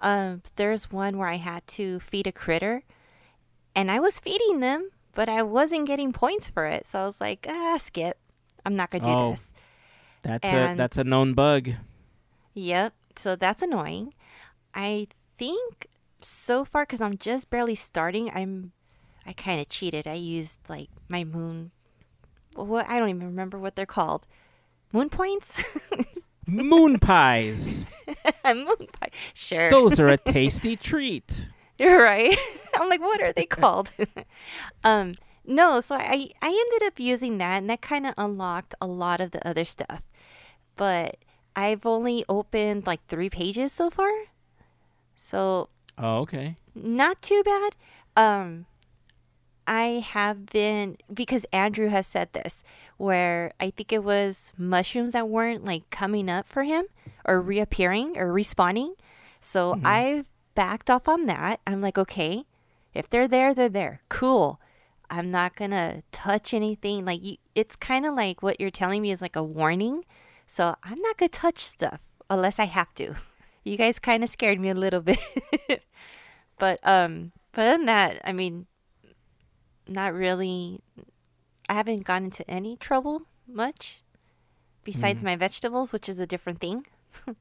[0.01, 2.83] Um, there's one where I had to feed a critter,
[3.75, 6.87] and I was feeding them, but I wasn't getting points for it.
[6.87, 8.19] So I was like, ah, skip.
[8.65, 9.31] I'm not gonna do Oh.
[9.33, 9.53] this.
[10.23, 11.71] That's a that's a known bug.
[12.55, 12.95] Yep.
[13.17, 14.15] So that's annoying.
[14.75, 15.87] I think
[16.23, 18.73] so far, because I'm just barely starting, I'm,
[19.27, 20.07] I kind of cheated.
[20.07, 21.71] I used like my moon.
[22.57, 24.27] What I don't even remember what they're called.
[24.93, 25.63] Moon points.
[26.47, 27.87] Moon pies.
[28.45, 29.09] moon pie.
[29.33, 29.71] Sure.
[29.71, 31.49] Those are a tasty treat.
[31.79, 32.37] You're right.
[32.77, 33.91] I'm like, what are they called?
[34.85, 35.15] um,
[35.47, 35.81] no.
[35.81, 39.31] So I I ended up using that, and that kind of unlocked a lot of
[39.33, 40.03] the other stuff.
[40.77, 41.17] But
[41.57, 44.11] I've only opened like three pages so far.
[45.17, 46.57] So Oh, okay.
[46.75, 47.77] not too bad.
[48.17, 48.67] Um,
[49.67, 52.63] I have been because Andrew has said this,
[52.97, 56.87] where I think it was mushrooms that weren't like coming up for him
[57.25, 58.95] or reappearing or respawning.
[59.41, 61.61] So I've backed off on that.
[61.67, 62.45] I'm like, okay,
[62.95, 64.01] if they're there, they're there.
[64.09, 64.61] Cool.
[65.11, 67.05] I'm not gonna touch anything.
[67.05, 70.05] Like you, it's kind of like what you're telling me is like a warning.
[70.47, 73.15] So I'm not gonna touch stuff unless I have to.
[73.67, 75.19] You guys kind of scared me a little bit.
[76.59, 78.67] but um but other than that i mean
[79.89, 80.81] not really
[81.69, 84.03] i haven't gotten into any trouble much
[84.83, 86.87] besides my vegetables which is a different thing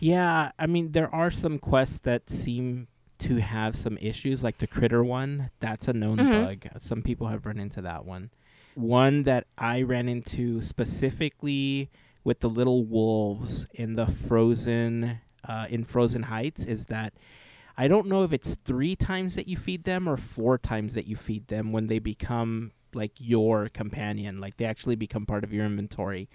[0.00, 2.86] Yeah, I mean there are some quests that seem
[3.20, 5.50] to have some issues, like the critter one.
[5.60, 6.30] That's a known Mhm.
[6.32, 6.80] bug.
[6.80, 8.30] Some people have run into that one.
[8.74, 11.90] One that I ran into specifically
[12.24, 17.14] with the little wolves in the frozen uh, in Frozen Heights is that
[17.76, 21.06] I don't know if it's three times that you feed them or four times that
[21.06, 25.52] you feed them when they become like your companion, like they actually become part of
[25.52, 26.28] your inventory.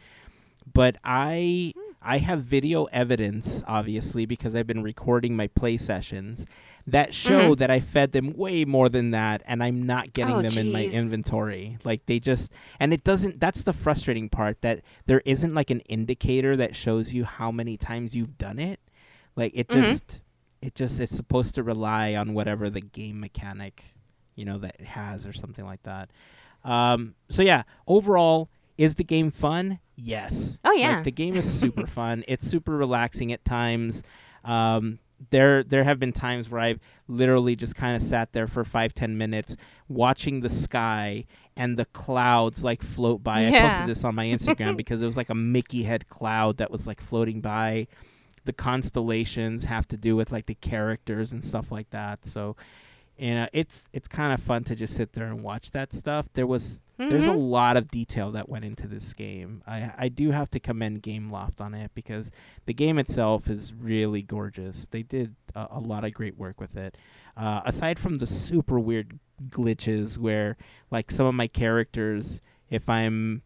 [0.72, 6.46] But I I have video evidence, obviously, because I've been recording my play sessions
[6.86, 7.58] that show Mhm.
[7.60, 10.72] that I fed them way more than that, and I'm not getting Oh, them in
[10.72, 11.78] my inventory.
[11.84, 13.40] Like they just, and it doesn't.
[13.40, 17.78] That's the frustrating part that there isn't like an indicator that shows you how many
[17.78, 18.80] times you've done it.
[19.36, 19.84] Like it Mhm.
[19.84, 20.22] just,
[20.62, 23.84] it just, it's supposed to rely on whatever the game mechanic,
[24.36, 26.10] you know, that it has or something like that.
[26.66, 29.80] Um, so yeah, overall, is the game fun?
[29.96, 30.58] Yes.
[30.66, 31.02] Oh, Like, yeah.
[31.02, 32.24] the game is super fun.
[32.28, 34.04] It's super relaxing at times.
[34.44, 38.64] Um, there, there have been times where I've literally just kind of sat there for
[38.64, 39.56] five, ten minutes
[39.88, 43.48] watching the sky and the clouds like float by.
[43.48, 46.72] I posted this on my Instagram because it was like a Mickey head cloud that
[46.72, 47.88] was like floating by.
[48.46, 52.26] The constellations have to do with like the characters and stuff like that.
[52.26, 52.56] So,
[53.24, 56.26] you know, it's it's kind of fun to just sit there and watch that stuff.
[56.34, 57.50] There was there's a Mhm.
[57.50, 59.64] lot of detail that went into this game.
[59.66, 62.32] I I do have to commend Gameloft on it because
[62.66, 64.88] the game itself is really gorgeous.
[64.88, 66.96] They did a, a lot of great work with it.
[67.38, 70.56] Uh, aside from the super weird glitches where
[70.92, 73.42] like some of my characters, if I'm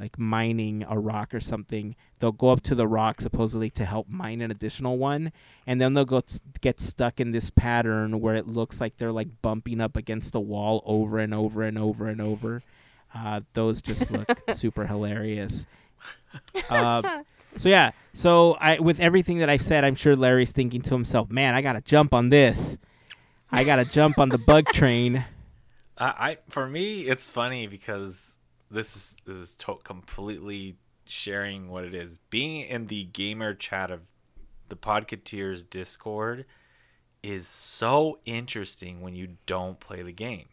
[0.00, 4.08] like mining a rock or something, they'll go up to the rock supposedly to help
[4.08, 5.30] mine an additional one,
[5.66, 9.12] and then they'll go s- get stuck in this pattern where it looks like they're
[9.12, 12.62] like bumping up against the wall over and over and over and over.
[13.14, 15.66] Uh, those just look super hilarious.
[16.68, 17.22] Uh,
[17.58, 21.30] So yeah, so I with everything that I've said, I'm sure Larry's thinking to himself,
[21.30, 22.78] "Man, I gotta jump on this.
[23.50, 25.24] I gotta jump on the bug train."
[25.98, 28.38] I, I for me, it's funny because
[28.70, 32.18] this is this is to- completely sharing what it is.
[32.30, 34.00] Being in the gamer chat of
[34.68, 36.46] the Podcateers Discord
[37.22, 40.46] is so interesting when you don't play the game.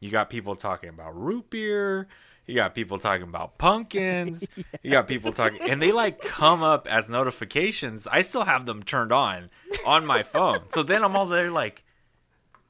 [0.00, 2.08] You got people talking about root beer.
[2.46, 4.46] You got people talking about pumpkins.
[4.82, 8.06] You got people talking, and they like come up as notifications.
[8.06, 9.50] I still have them turned on
[9.84, 10.60] on my phone.
[10.70, 11.84] So then I'm all there like,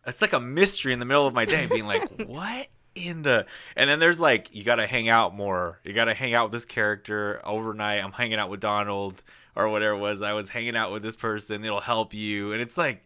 [0.05, 3.47] it's like a mystery in the middle of my day, being like, what in the?
[3.77, 5.81] And then there's like, you got to hang out more.
[5.85, 8.03] You got to hang out with this character overnight.
[8.03, 9.23] I'm hanging out with Donald
[9.57, 10.23] or whatever it was.
[10.23, 11.65] I was hanging out with this person.
[11.65, 13.05] It'll help you, and it's like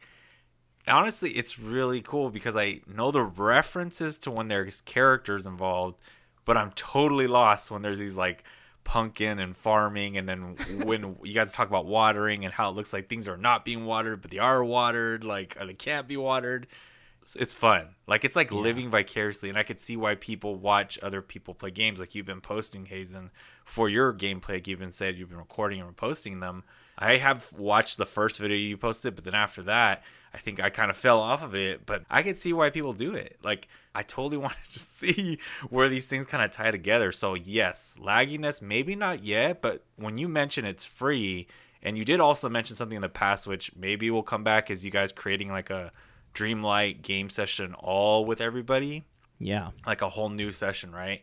[0.87, 5.99] honestly, it's really cool because I know the references to when there's characters involved,
[6.45, 8.45] but I'm totally lost when there's these like
[8.85, 12.93] pumpkin and farming, and then when you guys talk about watering and how it looks
[12.93, 16.67] like things are not being watered, but they are watered, like they can't be watered.
[17.37, 17.95] It's- fun.
[18.07, 21.71] Like it's like living vicariously, and I could see why people watch other people play
[21.71, 22.01] games.
[22.01, 23.31] Like you've been posting Hazen
[23.65, 24.51] for your gameplay.
[24.55, 26.65] Like you've been said you've been recording and posting them.
[26.99, 30.69] I have watched the first video you posted, but then after that, I think I
[30.71, 31.87] kind of fell off of it.
[31.87, 33.39] But I could see why people do it.
[33.43, 35.39] Like I totally want to just see
[35.71, 37.11] where these things kind of tie together.
[37.11, 41.47] So yes, lagginess maybe not yet, but when you mention it's free,
[41.83, 44.85] and you did also mention something in the past, which maybe will come back, is
[44.85, 45.93] you guys creating like a
[46.35, 49.05] dreamlight game session all with everybody
[49.39, 51.23] Yeah, like a whole new session, right?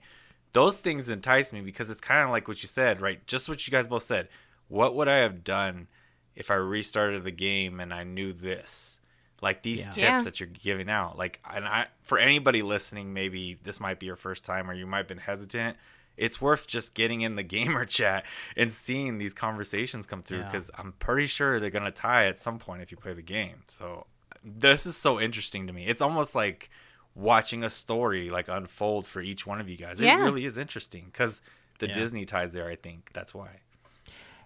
[0.54, 3.26] Those things entice me because it's kind of like what you said, right?
[3.28, 4.28] Just what you guys both said.
[4.68, 5.88] What would I have done
[6.36, 9.00] if I restarted the game and I knew this?
[9.42, 9.92] Like these Yeah.
[9.92, 10.20] tips Yeah.
[10.22, 11.18] that you're giving out.
[11.18, 14.86] Like and I for anybody listening, maybe this might be your first time or you
[14.86, 15.78] might have been hesitant.
[16.18, 18.26] It's worth just getting in the gamer chat
[18.58, 20.46] and seeing these conversations come through Yeah.
[20.46, 23.64] because I'm pretty sure they're gonna tie at some point if you play the game.
[23.68, 24.06] So
[24.44, 25.86] this is so interesting to me.
[25.88, 26.70] It's almost like
[27.16, 30.00] watching a story like unfold for each one of you guys.
[30.02, 31.42] It really is interesting because
[31.80, 31.94] the Yeah.
[31.94, 32.68] Disney ties there.
[32.70, 33.60] I think that's why.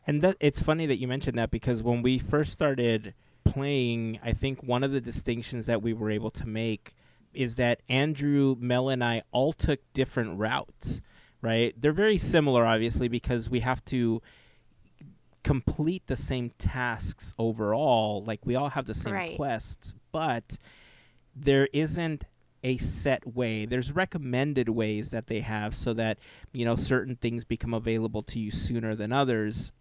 [0.08, 4.34] and that it's funny that you mentioned that because when we first started playing, I
[4.34, 6.94] think one of the distinctions that we were able to make
[7.34, 11.02] is that Andrew, Mel, and I all took different routes.
[11.42, 11.74] Right?
[11.80, 14.22] They're very similar, obviously, because we have to
[15.46, 18.24] complete the same tasks overall.
[18.26, 19.36] Like we all have the same Right.
[19.36, 20.58] quests, but
[21.36, 22.26] there isn't
[22.64, 23.66] a set way.
[23.68, 26.18] There's recommended ways that they have so that,
[26.52, 29.72] you know, certain things become available to you sooner than others.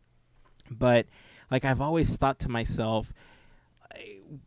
[0.71, 1.07] But
[1.51, 3.11] like I've always thought to myself,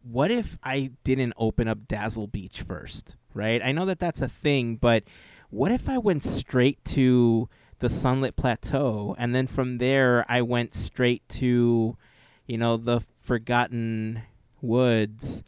[0.03, 3.61] what if I didn't open up Dazzle Beach first, right?
[3.63, 5.03] I know that that's a thing, but
[5.49, 7.49] what if I went straight to
[7.79, 11.97] the Sunlit Plateau and then from there I went straight to,
[12.45, 14.21] you know, the Forgotten
[14.61, 15.43] Woods?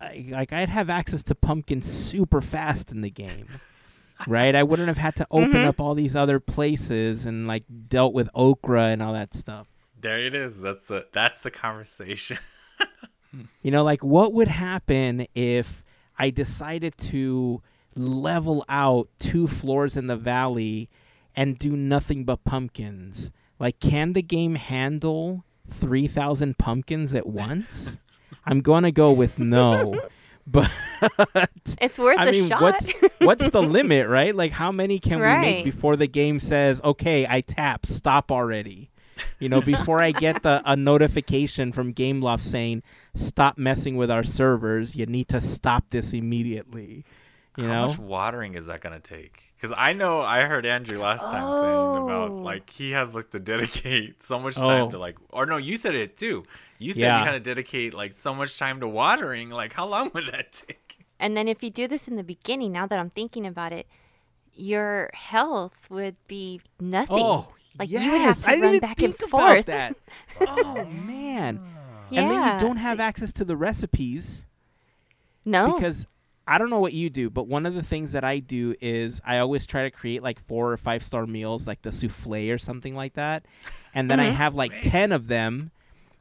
[0.00, 3.46] I, like I'd have access to pumpkins super fast in the game.
[4.26, 4.54] right?
[4.54, 5.66] I wouldn't have had to open Mhm.
[5.66, 9.66] up all these other places and like dealt with okra and all that stuff.
[10.00, 10.60] There it is.
[10.60, 12.38] That's the that's the conversation.
[13.62, 15.84] You know, like what would happen if
[16.18, 17.60] I decided to
[17.94, 20.88] level out two floors in the valley
[21.38, 23.32] and do nothing but pumpkins?
[23.60, 28.00] Like, can the game handle 3,000 pumpkins at once?
[28.44, 30.00] I'm going to go with no.
[30.50, 30.70] But
[31.78, 32.62] It's worth I a mean, shot.
[32.62, 34.34] what's what's the limit, right?
[34.34, 38.88] Like, how many can we make before the game says, "Okay, I tap, stop already"?
[39.40, 42.82] You know, before I get the a notification from Gameloft saying,
[43.14, 44.96] "Stop messing with our servers.
[44.96, 47.04] You need to stop this immediately."
[47.58, 49.52] You How know, much watering is that gonna take?
[49.56, 52.36] Because I know I heard Andrew last time saying about Oh.
[52.36, 54.90] like he has like to dedicate so much time Oh.
[54.92, 56.44] to like, or no, you said it too.
[56.78, 57.18] You said Yeah.
[57.18, 59.50] you kind of dedicate like so much time to watering.
[59.50, 60.98] Like, how long would that take?
[61.18, 63.88] and then if you do this in the beginning, now that I'm thinking about it,
[64.54, 67.18] your health would be nothing.
[67.18, 68.04] oh, like yes.
[68.04, 69.66] you would have to I didn't run even back and about forth.
[69.66, 69.96] that.
[70.42, 71.60] oh man,
[72.10, 72.20] yeah.
[72.20, 74.46] and then you don't have access to the recipes.
[75.44, 75.74] no.
[75.74, 76.06] because
[76.48, 79.20] I don't know what you do, but one of the things that I do is
[79.24, 82.58] I always try to create like four or five star meals, like the souffle or
[82.58, 83.44] something like that,
[83.94, 84.34] and then I Mhm.
[84.34, 85.70] have like ten of them,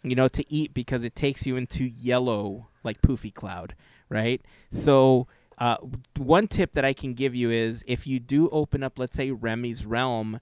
[0.03, 3.73] you know, to eat because it takes you into yellow like poofy cloud,
[4.09, 4.41] right?
[4.71, 5.27] So.
[5.59, 5.75] Uh,
[6.19, 9.31] one tip that I can give you is if you do open up, let's say
[9.31, 10.39] Remy's Realm,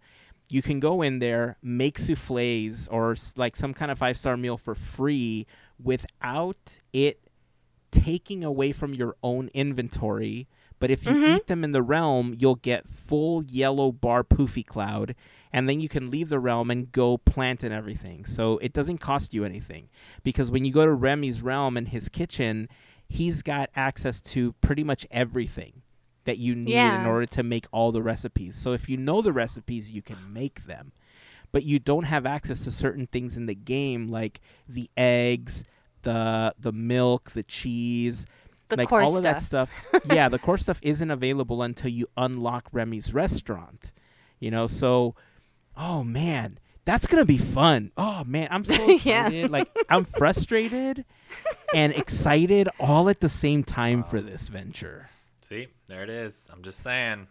[0.49, 4.57] you can go in there, make souffles or like some kind of five star meal
[4.57, 5.47] for free
[5.81, 7.19] without it
[8.03, 10.47] taking away from your own inventory.
[10.79, 11.35] But if you Mhm.
[11.37, 15.15] eat them in the realm, you'll get full yellow bar poofy cloud,
[15.53, 18.25] and then you can leave the realm and go plant and everything.
[18.25, 19.87] So it doesn't cost you anything
[20.23, 22.67] because when you go to Remy's realm and his kitchen,
[23.07, 25.81] he's got access to pretty much everything
[26.25, 28.55] that you need in order to make all the recipes.
[28.55, 30.91] So if you know the recipes, you can make them.
[31.51, 35.63] But you don't have access to certain things in the game like the eggs,
[36.05, 38.25] the the milk, the cheese,
[38.69, 39.69] The like core all of that stuff.
[39.91, 40.01] stuff.
[40.09, 43.91] yeah, the core stuff isn't available until you unlock Remy's restaurant.
[44.39, 45.15] You know, so
[45.75, 47.91] oh man, that's gonna be fun.
[47.97, 49.25] Oh man, I'm so Yeah.
[49.27, 49.51] excited.
[49.51, 51.03] like I'm frustrated
[51.75, 55.09] and excited all at the same time for this venture.
[55.41, 56.47] See, there it is.
[56.51, 57.27] I'm just saying.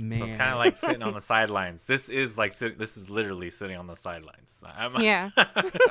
[0.00, 1.84] Man, So it's kind of like sitting on the sidelines.
[1.84, 4.62] This is like sit- this is literally sitting on the sidelines.
[4.64, 5.30] I'm, Yeah.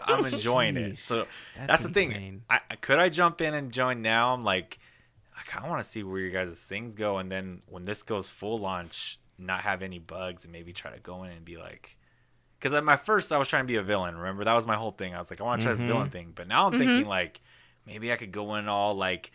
[0.05, 0.99] I'm enjoying it.
[0.99, 2.43] So That's that's, the thing.
[2.49, 4.33] I, I- could I jump in and join now?
[4.33, 4.79] I'm like,
[5.37, 8.01] I kind of want to see where your guys' things go, and then when this
[8.01, 11.57] goes full launch, not have any bugs, and maybe try to go in and be
[11.57, 11.97] like,
[12.57, 14.15] because at my first I was trying to be a villain.
[14.17, 15.13] Remember that was my whole thing.
[15.13, 15.79] I was like, I want to try Mhm.
[15.79, 17.41] this villain thing, but now I'm thinking like,
[17.85, 19.31] maybe I could go in all like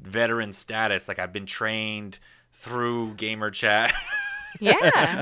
[0.00, 2.18] veteran status, like I've been trained
[2.52, 3.92] through gamer chat.
[4.58, 4.74] Yeah.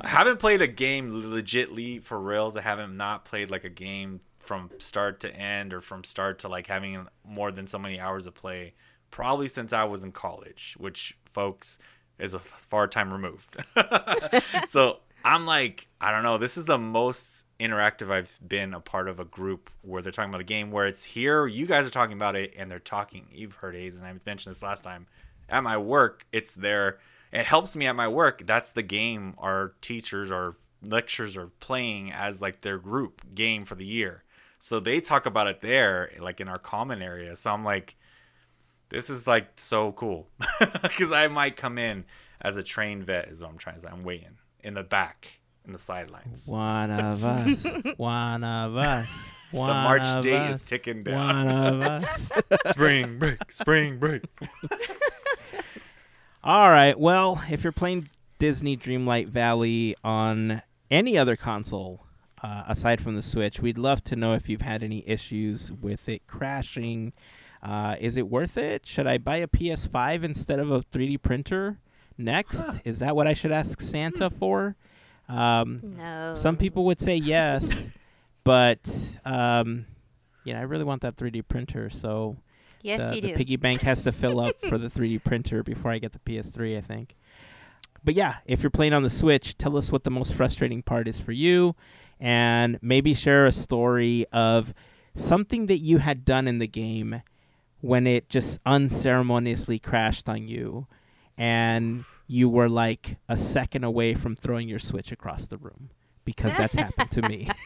[0.03, 2.57] I haven't played a game legitly for reals.
[2.57, 6.49] I haven't not played like a game from start to end or from start to
[6.49, 8.73] like having more than so many hours of play
[9.11, 11.79] probably since I was in college, which folks
[12.19, 13.57] is a far time removed.
[14.69, 16.39] so I'm like, I don't know.
[16.39, 20.31] This is the most interactive I've been a part of a group where they're talking
[20.31, 23.27] about a game where it's here, you guys are talking about it, and they're talking.
[23.33, 25.07] You've heard A's, and I mentioned this last time.
[25.49, 26.99] At my work, it's there.
[27.33, 28.47] It helps me at my work.
[28.47, 33.75] That's the game our teachers or lectures are playing as like their group game for
[33.75, 34.25] the year.
[34.59, 37.37] So they talk about it there, like in our common area.
[37.37, 37.97] So I'm like,
[38.89, 40.29] this is like so cool
[40.83, 42.05] because I might come in
[42.41, 43.29] as a trained vet.
[43.29, 43.89] Is what I'm trying to say.
[43.89, 46.47] I'm waiting in the back, in the sidelines.
[46.47, 47.67] one of us,
[47.97, 49.09] one of us.
[49.51, 51.47] The One March of date us, is ticking down.
[51.47, 52.31] One of us.
[52.67, 54.23] spring break, spring break.
[56.49, 56.99] All right.
[56.99, 62.07] Well, if you're playing Disney Dreamlight Valley on any other console
[62.43, 66.09] uh, aside from the Switch, we'd love to know if you've had any issues with
[66.09, 67.13] it crashing.
[67.63, 68.87] Uh, is it worth it?
[68.87, 71.77] Should I buy a PS5 instead of a 3D printer
[72.17, 72.65] next?
[72.83, 74.75] Is that what I should ask Santa for?
[75.29, 76.35] Um, No.
[76.35, 77.91] some people would say yes,
[78.43, 79.85] but um,
[80.45, 82.39] you know, I really want that 3D printer, so
[82.83, 83.35] Yes, the, you the do.
[83.35, 86.77] piggy bank has to fill up for the 3D printer before I get the PS3,
[86.77, 87.17] I think.
[88.05, 91.09] But yeah, if you're playing on the Switch, tell us what the most frustrating part
[91.09, 91.75] is for you,
[92.21, 94.73] and maybe share a story of
[95.15, 97.23] something that you had done in the game
[97.81, 100.87] when it just unceremoniously crashed on you,
[101.37, 105.91] and you were like a second away from throwing your Switch across the room.
[106.29, 107.49] Because that's happened to me.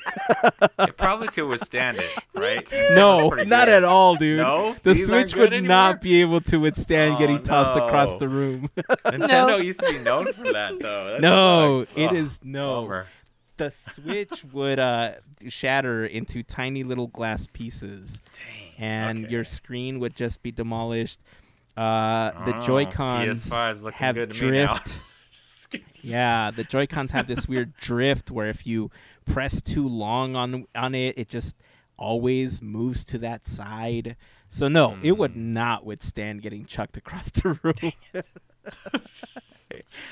[0.78, 2.68] It probably could withstand it, right?
[2.94, 4.38] no, not at all, dude.
[4.38, 8.28] No, The Switch would good not be able to withstand Oh, getting tossed across the
[8.28, 8.70] room.
[9.04, 9.56] Nintendo No.
[9.56, 11.12] used to be known for that, though.
[11.12, 11.98] That no, sucks.
[11.98, 12.82] it Oh, is no.
[12.82, 13.06] bummer.
[13.56, 15.12] The Switch would uh,
[15.48, 18.72] shatter into tiny little glass pieces, Dang.
[18.78, 19.32] and okay.
[19.32, 21.18] your screen would just be demolished.
[21.76, 24.76] Uh, the Oh, Joy Cons PS5 is looking have good to me now.
[24.76, 25.00] drift.
[25.72, 26.10] Just kidding.
[26.10, 28.90] yeah, the Joy Cons have this weird drift where if you
[29.24, 31.56] press too long on on it, it just
[31.96, 34.16] always moves to that side.
[34.48, 35.54] So no, it would Hmm.
[35.54, 37.92] not withstand getting chucked across the room.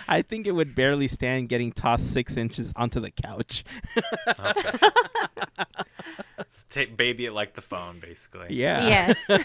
[0.09, 3.63] I think it would barely stand getting tossed six inches onto the couch.
[6.39, 8.47] It's ta- baby it like the phone, basically.
[8.51, 9.45] Yeah, Yes.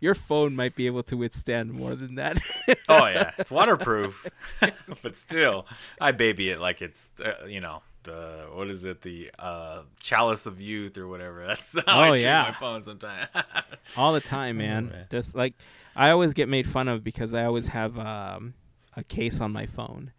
[0.00, 2.40] Your phone might be able to withstand more than that.
[2.90, 4.26] Oh yeah, it's waterproof,
[5.02, 5.66] but still,
[6.00, 10.46] I baby it like it's uh, you know the what is it the uh, chalice
[10.46, 11.46] of youth or whatever.
[11.46, 12.44] That's how Oh, I yeah.
[12.44, 13.28] my phone sometimes.
[13.96, 14.86] all the time, man.
[14.88, 15.06] man.
[15.10, 15.52] Just like
[15.94, 18.54] I always get made fun of because I always have um,
[18.96, 20.12] a case on my phone,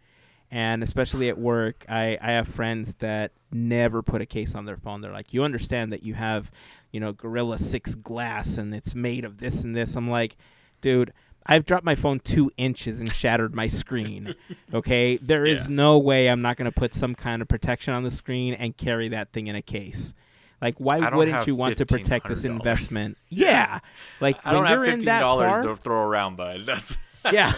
[0.50, 4.76] and especially at work, I I have friends that never put a case on their
[4.76, 5.00] phone.
[5.00, 6.52] They're like, "You understand that you have,
[6.92, 10.36] you know, Gorilla Six glass and it's made of this and this." I'm like,
[10.80, 11.12] dude.
[11.46, 14.34] I've dropped my phone two inches and shattered my screen.
[14.74, 15.74] Okay, there is Yeah.
[15.74, 18.76] no way I'm not going to put some kind of protection on the screen and
[18.76, 20.12] carry that thing in a case.
[20.60, 23.16] Like, why wouldn't you want to protect this investment?
[23.30, 23.80] Yeah,
[24.20, 26.60] like I don't when have you're in fifteen that dollars far, to throw around, bud.
[26.66, 26.98] That's
[27.32, 27.52] yeah,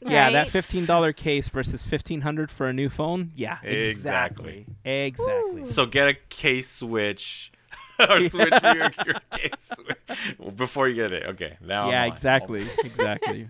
[0.00, 3.32] yeah, that fifteen dollar case versus fifteen hundred for a new phone.
[3.34, 4.66] Yeah, Exactly.
[4.84, 5.64] exactly, exactly.
[5.66, 7.50] so get a case switch.
[8.08, 9.72] or switch for your, your case
[10.56, 11.24] before you get it.
[11.26, 13.46] Okay, now yeah, exactly, exactly.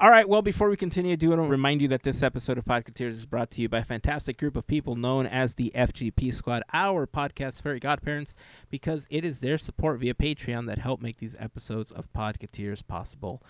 [0.00, 0.28] All right.
[0.28, 2.64] Well, before we continue, do I do want to remind you that this episode of
[2.64, 6.34] Podcateers is brought to you by a fantastic group of people known as the FGP
[6.34, 8.34] Squad, our podcast fairy godparents,
[8.70, 13.40] because it is their support via Patreon that help make these episodes of Podcateers possible.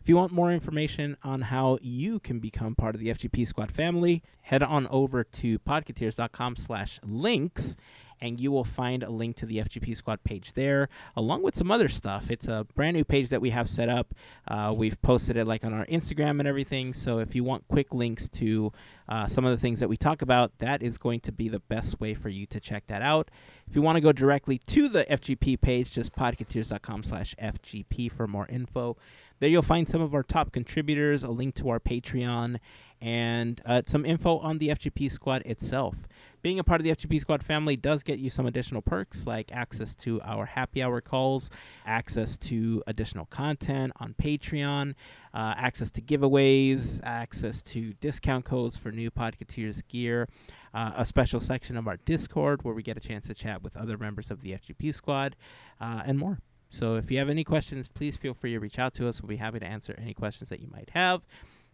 [0.00, 3.70] If you want more information on how you can become part of the FGP Squad
[3.70, 7.76] family, head on over to podcateers.com slash links
[8.22, 11.72] and you will find a link to the FGP Squad page there, along with some
[11.72, 12.30] other stuff.
[12.30, 14.14] It's a brand new page that we have set up.
[14.46, 16.94] Uh, we've posted it like on our Instagram and everything.
[16.94, 18.72] So if you want quick links to
[19.08, 21.58] uh, some of the things that we talk about, that is going to be the
[21.58, 23.28] best way for you to check that out.
[23.68, 28.28] If you want to go directly to the FGP page, just podcateers.com slash FGP for
[28.28, 28.96] more info.
[29.40, 32.60] There you'll find some of our top contributors, a link to our Patreon,
[33.00, 35.96] and uh, some info on the FGP Squad itself.
[36.42, 39.52] Being a part of the FGP Squad family does get you some additional perks like
[39.52, 41.50] access to our happy hour calls,
[41.86, 44.94] access to additional content on Patreon,
[45.34, 50.28] uh, access to giveaways, access to discount codes for new Podcateers gear,
[50.74, 53.76] uh, a special section of our Discord where we get a chance to chat with
[53.76, 55.36] other members of the FGP Squad,
[55.80, 56.40] uh, and more.
[56.70, 59.22] So if you have any questions, please feel free to reach out to us.
[59.22, 61.22] We'll be happy to answer any questions that you might have.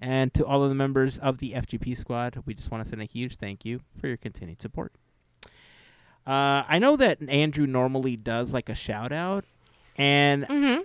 [0.01, 3.03] And to all of the members of the FGP squad, we just want to send
[3.03, 4.93] a huge thank you for your continued support.
[6.27, 9.45] Uh, I know that Andrew normally does like a shout out,
[9.97, 10.83] and Mm-hmm.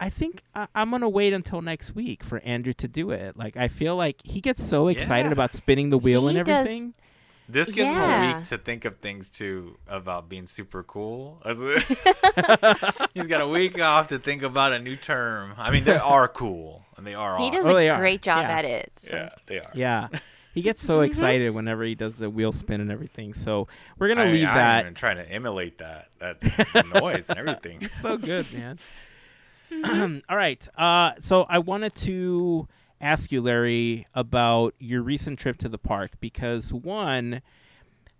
[0.00, 3.36] I think I- I'm gonna wait until next week for Andrew to do it.
[3.36, 5.32] Like I feel like he gets so excited Yeah.
[5.32, 6.48] about spinning the wheel and He does.
[6.66, 6.94] everything.
[7.52, 11.40] This gives him a week to think of things too about being super cool.
[13.14, 15.54] He's got a week off to think about a new term.
[15.58, 17.54] I mean, they are cool and they are He awesome.
[17.56, 17.98] does Oh, they a are.
[17.98, 18.58] great job Yeah.
[18.58, 18.92] at it.
[18.96, 19.70] so- Yeah, they are.
[19.74, 20.08] Yeah.
[20.54, 23.32] He gets so excited whenever he does the wheel spin and everything.
[23.32, 24.80] So we're gonna I, leave I'm that.
[24.82, 26.42] even trying to emulate that that
[26.94, 27.88] noise and everything.
[27.88, 28.78] so good, man.
[30.28, 30.68] All right.
[30.76, 32.68] Uh, so I wanted to
[33.02, 37.42] ask you, Larry, about your recent trip to the park because one,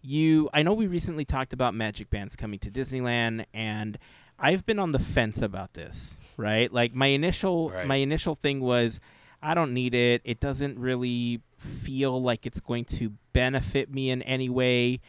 [0.02, 3.96] you I know we recently talked about magic bands coming to Disneyland, and
[4.38, 6.16] I've been on the fence about this.
[6.36, 6.72] Right?
[6.72, 7.86] Like my initial Right.
[7.86, 9.00] my initial thing was.
[9.44, 10.22] I don't need it.
[10.24, 15.00] It doesn't really feel like it's going to benefit me in any way.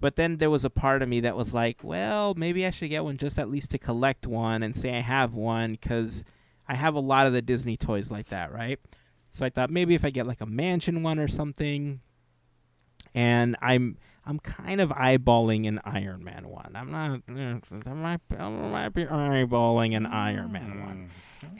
[0.00, 2.88] But then there was a part of me that was like, well, maybe I should
[2.88, 6.24] get one just at least to collect one and say I have one because
[6.66, 8.80] I have a lot of the Disney toys like that, right?
[9.32, 12.00] So I thought maybe if I get like a mansion one or something,
[13.14, 16.72] and I'm I'm kind of eyeballing an Iron Man one.
[16.74, 17.22] I'm not.
[17.28, 21.10] Uh, I might, I might be eyeballing an Iron Man mm, one,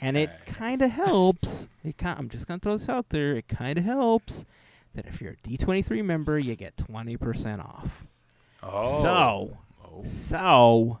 [0.01, 1.67] and it kind of helps.
[1.83, 2.17] It kind.
[2.17, 3.35] I'm just gonna throw this out there.
[3.35, 4.45] It kind of helps
[4.95, 8.05] that if you're a D23 member, you get 20% off.
[8.61, 9.01] Oh.
[9.01, 10.03] So, Oh.
[10.03, 10.99] so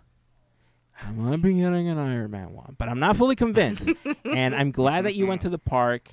[1.01, 3.89] I'm gonna be getting an Iron Man one, but I'm not fully convinced.
[4.25, 6.09] and I'm glad that you went to the park.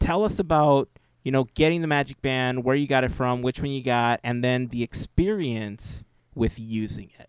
[0.00, 0.88] Tell us about
[1.24, 4.20] you know getting the Magic Band, where you got it from, which one you got,
[4.22, 7.28] and then the experience with using it.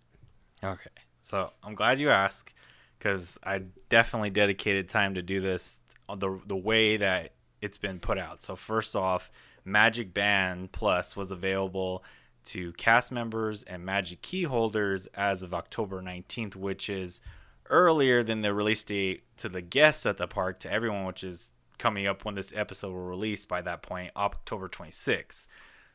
[0.63, 0.89] Okay.
[1.21, 2.53] So I'm glad you asked
[2.97, 7.99] because I definitely dedicated time to do this uh, the the way that it's been
[7.99, 8.41] put out.
[8.41, 9.31] So first off,
[9.65, 12.03] Magic Band Plus was available
[12.45, 17.21] to cast members and Magic Key holders as of October 19th, which is
[17.69, 21.53] earlier than the release date to the guests at the park to everyone, which is
[21.79, 25.47] coming up when this episode will release by that point, October 26th.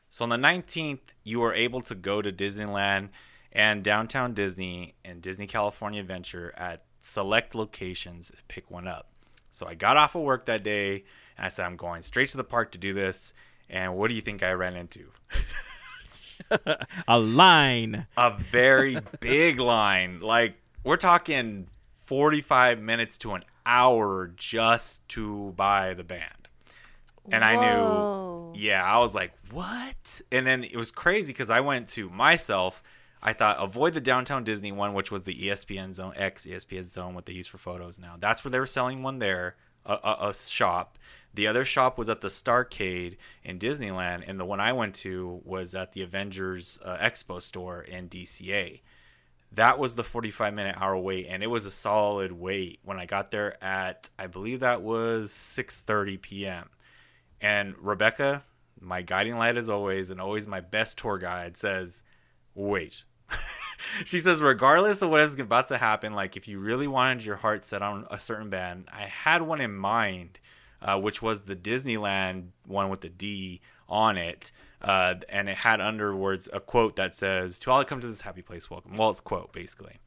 [0.09, 3.09] So on the 19th, you were able to go to Disneyland
[3.51, 9.09] and Downtown Disney and Disney California Adventure at select locations to pick one up.
[9.51, 11.05] So I got off of work that day
[11.37, 13.33] and I said, I'm going straight to the park to do this.
[13.69, 15.05] And what do you think I ran into?
[17.07, 18.07] A line.
[18.17, 20.19] A very big line.
[20.19, 21.67] Like, we're talking
[22.03, 26.49] 45 minutes to an hour just to buy the band.
[27.31, 30.21] And I knew, yeah, I was like, what?
[30.31, 32.83] And then it was crazy because I went to myself.
[33.21, 37.15] I thought avoid the downtown Disney one, which was the ESPN zone, X ESPN zone,
[37.15, 38.15] what they use for photos now.
[38.19, 39.55] That's where they were selling one there,
[39.85, 40.99] a, a, a shop.
[41.33, 45.41] The other shop was at the Starcade in Disneyland, and the one I went to
[45.43, 48.81] was at the Avengers uh, Expo store in DCA.
[49.55, 53.05] That was the 45 minute hour wait, and it was a solid wait when I
[53.05, 56.69] got there at I believe that was 6:30 p.m.
[57.41, 58.43] And Rebecca,
[58.79, 62.03] my guiding light as always, and always my best tour guide, says,
[62.53, 63.03] "Wait."
[64.05, 67.37] she says, regardless of what is about to happen, like if you really wanted your
[67.37, 70.39] heart set on a certain band, I had one in mind,
[70.81, 74.51] uh, which was the Disneyland one with the D on it.
[74.85, 78.21] Uh, and it had underwards a quote that says, To all that come to this
[78.21, 78.95] happy place, welcome.
[78.95, 79.97] Well, it's quote, basically.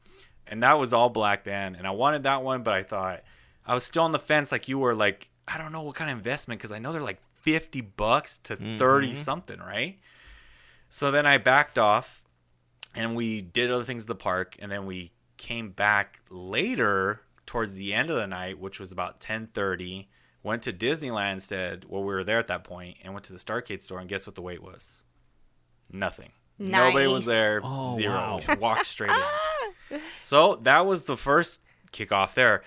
[0.47, 1.75] And that was all black band.
[1.75, 3.21] And I wanted that one, but I thought,
[3.67, 6.09] I was still on the fence like you were, like, I don't know what kind
[6.09, 8.77] of investment because I know they're like 50 bucks to Mm-hmm.
[8.77, 9.99] 30 something, right?
[10.87, 12.23] So then I backed off
[12.95, 17.75] and we did other things at the park and then we came back later towards
[17.75, 20.07] the end of the night, which was about 10:30,
[20.43, 21.85] went to Disneyland instead.
[21.87, 24.25] Well, we were there at that point and went to the Starcade store and guess
[24.25, 25.03] what the wait was?
[25.91, 26.31] Nothing.
[26.57, 27.61] Nobody was there.
[27.63, 28.13] Oh, zero.
[28.13, 28.39] wow.
[28.47, 29.99] We walked straight in.
[30.19, 31.61] So that was the first
[31.91, 32.61] kickoff there.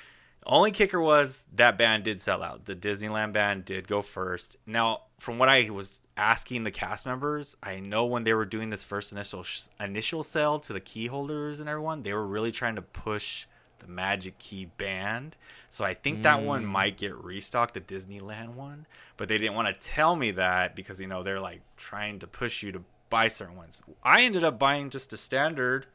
[0.44, 2.64] Only kicker was that band did sell out.
[2.64, 4.56] The Disneyland band did go first.
[4.66, 8.70] Now, from what I was asking the cast members, I know when they were doing
[8.70, 9.44] this first initial
[9.78, 13.46] initial sale to the key holders and everyone, they were really trying to push
[13.82, 15.36] the Magic Key band.
[15.68, 16.68] So I think that one mm.
[16.68, 21.00] might get restocked, the Disneyland one, but they didn't want to tell me that because
[21.00, 23.82] you know they're like trying to push you to buy certain ones.
[24.02, 25.86] I ended up buying just a standard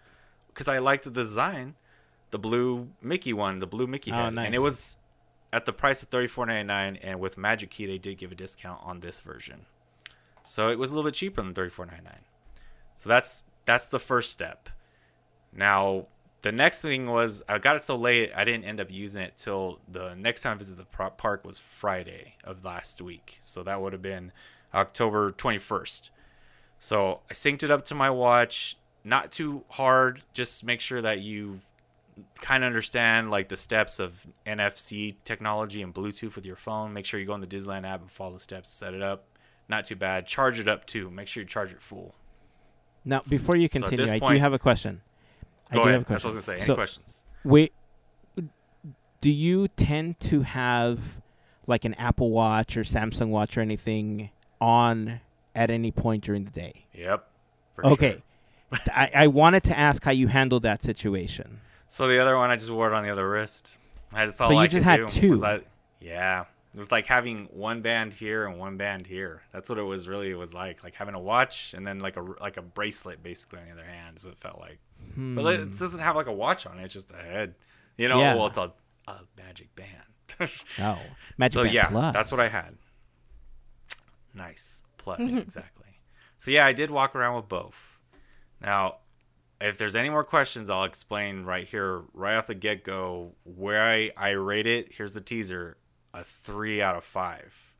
[0.49, 1.75] because I liked the design,
[2.31, 4.45] the blue Mickey one, the blue Mickey Oh, head, nice.
[4.47, 4.97] and it was
[5.53, 6.97] at the price of thirty four ninety nine.
[6.97, 9.65] And with Magic Key, they did give a discount on this version,
[10.43, 12.21] so it was a little bit cheaper than thirty four ninety nine.
[12.95, 14.69] So that's that's the first step.
[15.53, 16.07] Now
[16.41, 19.33] the next thing was I got it so late I didn't end up using it
[19.38, 23.39] till the next time I visited the park was Friday of last week.
[23.41, 24.31] So that would have been
[24.73, 26.11] October twenty first.
[26.79, 31.19] So I synced it up to my watch, not too hard, just make sure that
[31.19, 31.59] you
[32.41, 36.93] kind of understand like the steps of NFC technology and Bluetooth with your phone.
[36.93, 39.25] Make sure you go on the Disneyland app and follow the steps, set it up.
[39.69, 40.27] Not too bad.
[40.27, 41.09] Charge it up too.
[41.09, 42.15] Make sure you charge it full.
[43.03, 45.01] Now, before you continue, this I do have a question.
[45.72, 46.05] I Go do ahead.
[46.07, 46.61] That's what I was gonna say.
[46.61, 47.26] Any So, questions?
[47.43, 47.74] Wait,
[49.22, 50.99] do you tend to have
[51.65, 54.30] like an Apple Watch or Samsung Watch or anything
[54.61, 55.20] on
[55.55, 56.86] at any point during the day?
[56.93, 57.30] Yep.
[57.76, 58.11] for Okay.
[58.72, 58.80] sure.
[58.93, 61.61] I, I wanted to ask how you handled that situation.
[61.88, 63.78] So the other one, I just wore it on the other wrist.
[64.11, 65.43] That's all So you I just had two?
[65.43, 65.61] I-
[65.99, 66.45] yeah.
[66.76, 69.41] It was like having one band here and one band here.
[69.51, 70.30] That's what it was really.
[70.30, 73.59] It was like like having a watch and then like a like a bracelet basically
[73.59, 74.20] on the other hand.
[74.20, 74.78] So it felt like,
[75.18, 75.70] but it Hmm.
[75.72, 76.84] doesn't have like a watch on it.
[76.86, 77.55] It's just a head.
[77.97, 78.20] You know.
[78.20, 78.36] Yeah.
[78.36, 78.72] Well, it's a,
[79.07, 79.89] a magic band.
[80.80, 80.99] Oh,
[81.38, 82.13] Magic so Band yeah, Plus.
[82.13, 82.76] that's what I had.
[84.34, 85.99] Nice plus exactly.
[86.38, 87.99] So yeah, I did walk around with both.
[88.61, 88.97] Now,
[89.59, 93.82] if there's any more questions, I'll explain right here, right off the get go, where
[93.82, 94.89] I, I rate it.
[94.93, 95.78] Here's the teaser:
[96.13, 97.74] a three out of five,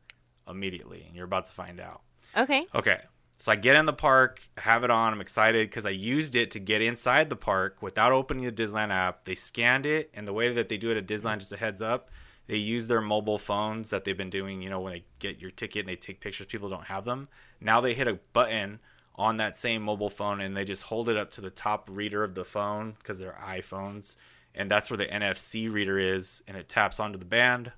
[0.48, 2.00] immediately, and you're about to find out.
[2.36, 2.66] Okay.
[2.74, 3.00] Okay.
[3.40, 5.12] So I get in the park, have it on.
[5.12, 8.90] I'm excited because I used it to get inside the park without opening the Disneyland
[8.90, 9.22] app.
[9.22, 11.80] They scanned it, and the way that they do it at Disneyland, just a heads
[11.80, 12.10] up,
[12.48, 14.60] they use their mobile phones that they've been doing.
[14.60, 17.28] You know, when they get your ticket and they take pictures, people don't have them.
[17.60, 18.80] Now they hit a button
[19.14, 22.24] on that same mobile phone and they just hold it up to the top reader
[22.24, 24.16] of the phone because they're iPhones,
[24.52, 27.70] and that's where the NFC reader is, and it taps onto the band.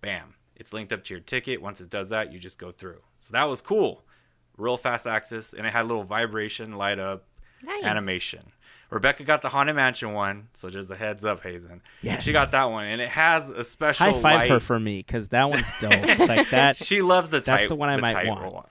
[0.00, 0.34] Bam.
[0.56, 1.62] It's linked up to your ticket.
[1.62, 3.02] Once it does that, you just go through.
[3.18, 4.02] So that was cool
[4.56, 7.24] real fast access, and it had a little vibration, light up,
[7.62, 7.84] Nice.
[7.84, 8.52] animation.
[8.88, 11.80] Rebecca got the Haunted Mansion one, so just a heads up, Hazen.
[12.02, 14.50] Yeah, She got that one, and it has a special High five light.
[14.50, 16.18] her for me because that one's dope.
[16.20, 16.76] like that.
[16.76, 17.68] She loves the That's tight.
[17.68, 18.52] the one I might want.
[18.52, 18.64] one.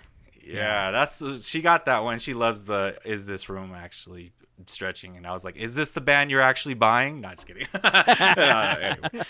[0.45, 2.19] Yeah, that's she got that one.
[2.19, 4.31] She loves the is this room actually
[4.67, 7.21] stretching, and I was like, is this the band you're actually buying?
[7.21, 7.67] Not just kidding.
[7.83, 9.25] Uh, anyway.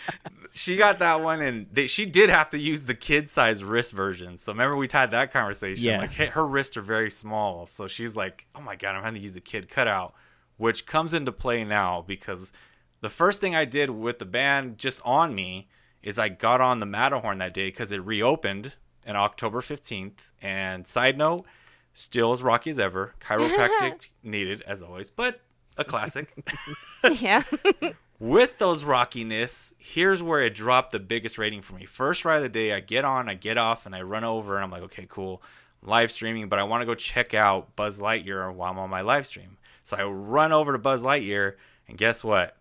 [0.52, 3.92] She got that one, and they, she did have to use the kid size wrist
[3.92, 4.38] version.
[4.38, 5.84] So remember we had that conversation.
[5.84, 6.02] Yes.
[6.02, 9.20] Like hey, her wrists are very small, so she's like, oh my god, I'm having
[9.20, 10.14] to use the kid cutout,
[10.58, 12.54] which comes into play now because
[13.02, 15.68] the first thing I did with the band just on me
[16.02, 18.76] is I got on the Matterhorn that day because it reopened
[19.08, 20.32] on October 15th.
[20.42, 21.46] And side note,
[21.94, 23.16] still as rocky as ever.
[23.20, 25.42] Chiropractic needed, as always, but
[25.78, 26.34] a classic.
[27.20, 27.44] yeah.
[28.20, 31.86] With those rockiness, here's where it dropped the biggest rating for me.
[31.86, 34.56] First ride of the day, I get on, I get off, and I run over,
[34.56, 35.42] and I'm like, okay, cool.
[35.82, 39.02] Live streaming, but I want to go check out Buzz Lightyear while I'm on my
[39.02, 39.58] live stream.
[39.84, 41.56] So I run over to Buzz Lightyear,
[41.88, 42.56] and guess what?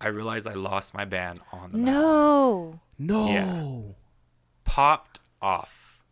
[0.00, 1.92] I realized I lost my band on the map.
[1.92, 2.80] No.
[2.98, 3.28] no.
[3.28, 3.92] Yeah.
[4.64, 5.09] Popped
[5.42, 6.02] off.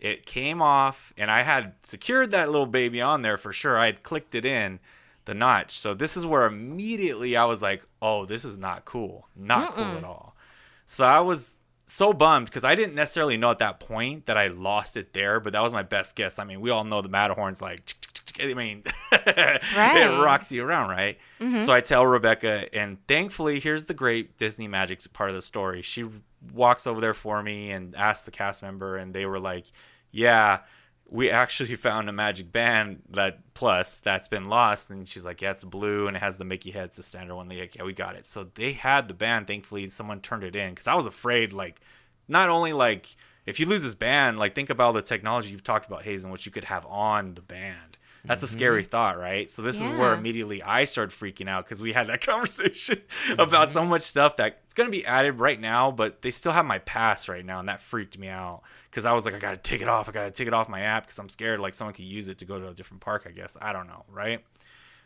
[0.00, 3.78] It came off, and I had secured that little baby on there for sure.
[3.78, 4.80] I had clicked it in
[5.24, 5.70] the notch.
[5.78, 9.28] So this is where immediately I was like, oh, this is not cool.
[9.34, 10.36] Not cool at all.
[10.84, 11.56] So I was
[11.86, 15.40] so bummed because I didn't necessarily know at that point that I lost it there,
[15.40, 16.38] but that was my best guess.
[16.38, 17.94] I mean, we all know the Matterhorn's like,
[18.38, 19.96] I mean, Right.
[20.02, 21.18] it rocks you around, right?
[21.40, 21.58] Mm-hmm.
[21.58, 25.82] So I tell Rebecca, and thankfully, here's the great Disney magic part of the story.
[25.82, 26.04] She
[26.52, 29.66] walks over there for me and asks the cast member, and they were like,
[30.10, 30.60] yeah.
[31.06, 35.50] We actually found a magic band that plus that's been lost, and she's like, "Yeah,
[35.50, 36.86] it's blue and it has the Mickey head.
[36.86, 39.46] It's the standard one." They're like, "Yeah, we got it." So they had the band.
[39.46, 41.80] Thankfully, someone turned it in because I was afraid, like,
[42.26, 43.16] not only like
[43.46, 46.46] if you lose this band, like think about the technology you've talked about, Hazen, which
[46.46, 47.98] you could have on the band.
[48.26, 48.90] That's a scary mm-hmm.
[48.90, 49.50] thought, right?
[49.50, 53.40] So this is where immediately I started freaking out because we had that conversation mm-hmm.
[53.40, 56.64] about so much stuff that it's gonna be added right now, but they still have
[56.64, 59.58] my pass right now, and that freaked me out because I was like, I gotta
[59.58, 61.94] take it off, I gotta take it off my app because I'm scared like someone
[61.94, 63.26] could use it to go to a different park.
[63.28, 64.42] I guess I don't know, right?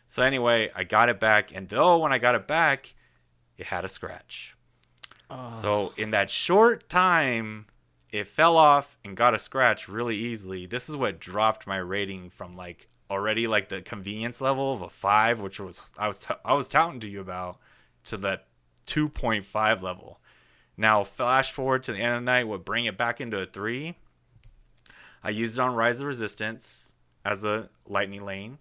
[0.07, 2.95] So anyway, I got it back, and though when I got it back,
[3.57, 4.55] it had a scratch.
[5.47, 7.67] So in that short time,
[8.11, 10.65] it fell off and got a scratch really easily.
[10.65, 14.89] This is what dropped my rating from like already like the convenience level of a
[14.89, 17.57] five, which was I was I was touting to you about,
[18.05, 18.47] to that
[18.85, 20.19] two point five level.
[20.77, 23.45] Now flash forward to the end of the night, would bring it back into a
[23.45, 23.95] three.
[25.23, 26.95] I used it on Rise of Resistance
[27.25, 28.59] as a lightning lane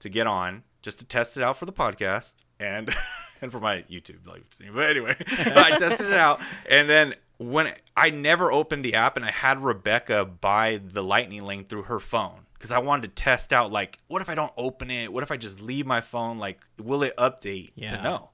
[0.00, 2.92] to get on, just to test it out for the podcast and
[3.40, 4.72] and for my YouTube live stream.
[4.74, 9.24] But anyway, I tested it out, and then when I never opened the app, and
[9.24, 13.54] I had Rebecca buy the lightning lane through her phone because I wanted to test
[13.54, 15.10] out like, what if I don't open it?
[15.10, 16.38] What if I just leave my phone?
[16.38, 17.86] Like, will it update Yeah.
[17.96, 18.30] to know?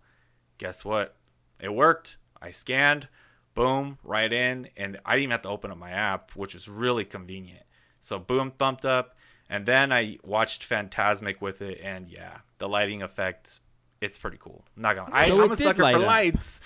[0.58, 1.14] Guess what?
[1.60, 2.16] It worked.
[2.42, 3.08] I scanned,
[3.54, 6.68] boom, right in, and I didn't even have to open up my app, which is
[6.68, 7.62] really convenient.
[8.00, 9.16] So boom, thumped up,
[9.48, 13.60] and then I watched Fantasmic with it, and yeah, the lighting effect,
[14.00, 14.64] it's pretty cool.
[14.76, 15.10] I'm not gonna.
[15.14, 16.06] I, So I'm a sucker light for up.
[16.08, 16.60] lights,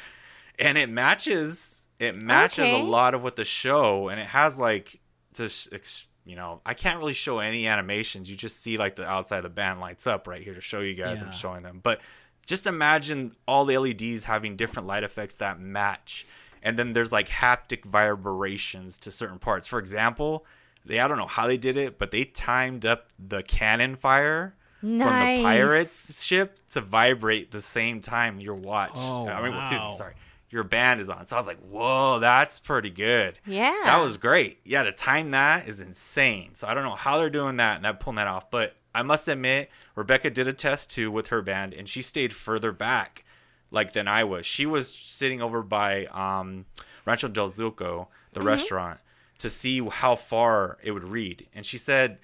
[0.58, 1.86] and it matches.
[1.98, 4.98] It matches a lot of what the show, and it has like
[5.34, 8.30] just ex- you know, I can't really show any animations.
[8.30, 10.78] You just see like the outside of the band lights up right here to show
[10.78, 11.22] you guys.
[11.22, 12.00] I'm showing them, but
[12.46, 16.26] just imagine all the LEDs having different light effects that match.
[16.62, 19.66] And then there's like haptic vibrations to certain parts.
[19.66, 20.46] For example,
[20.86, 24.54] they I don't know how they did it, but they timed up the cannon fire
[24.80, 25.42] from the Nice.
[25.42, 28.92] pirates ship to vibrate the same time your watch.
[28.94, 29.88] Oh, I mean, wow.
[29.88, 30.14] me, sorry.
[30.50, 31.26] Your band is on.
[31.26, 33.38] So I was like, whoa, that's pretty good.
[33.46, 33.82] Yeah.
[33.84, 34.58] That was great.
[34.64, 36.54] Yeah, to time that is insane.
[36.54, 38.50] So I don't know how they're doing that and that pulling that off.
[38.50, 42.32] But I must admit, Rebecca did a test too with her band, and she stayed
[42.32, 43.24] further back,
[43.70, 44.44] like than I was.
[44.44, 46.66] She was sitting over by um,
[47.06, 48.98] Rancho del Zocalo, the restaurant,
[49.38, 52.18] to see how far it would read, and she said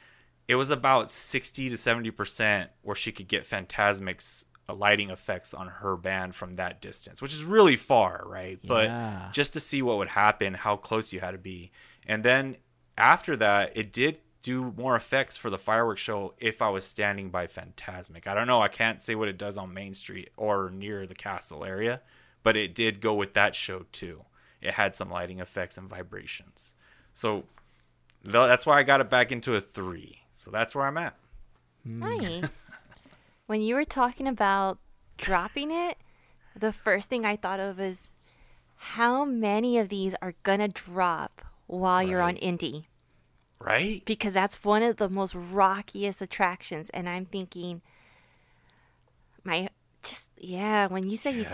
[0.48, 5.68] it was about sixty to seventy percent where she could get Fantasmic's lighting effects on
[5.68, 8.58] her band from that distance, which is really far, right?
[8.62, 8.68] Yeah.
[8.68, 11.70] But just to see what would happen, how close you had to be.
[12.06, 12.56] And then
[12.98, 17.30] after that, it did do more effects for the fireworks show if I was standing
[17.30, 18.26] by Fantasmic.
[18.26, 18.62] I don't know.
[18.62, 22.00] I can't say what it does on Main Street or near the castle area,
[22.42, 24.24] but it did go with that show too.
[24.60, 26.76] It had some lighting effects and vibrations.
[27.12, 27.44] So
[28.22, 30.22] that's why I got it back into a three.
[30.32, 31.16] So that's where I'm at.
[31.84, 32.65] Nice.
[33.46, 34.78] When you were talking about
[35.16, 35.96] dropping it,
[36.58, 38.10] the first thing I thought of is
[38.76, 42.42] how many of these are gonna drop while you're on Right.
[42.42, 42.88] Indy?
[43.58, 44.02] Right?
[44.04, 47.82] Because that's one of the most rockiest attractions, and I'm thinking,
[49.44, 49.68] my
[50.02, 50.86] just yeah.
[50.86, 51.46] When you say you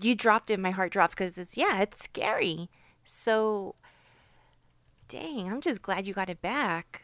[0.00, 2.68] you dropped it, my heart drops because it's yeah, it's scary.
[3.04, 3.76] So,
[5.08, 7.02] dang, I'm just glad you got it back.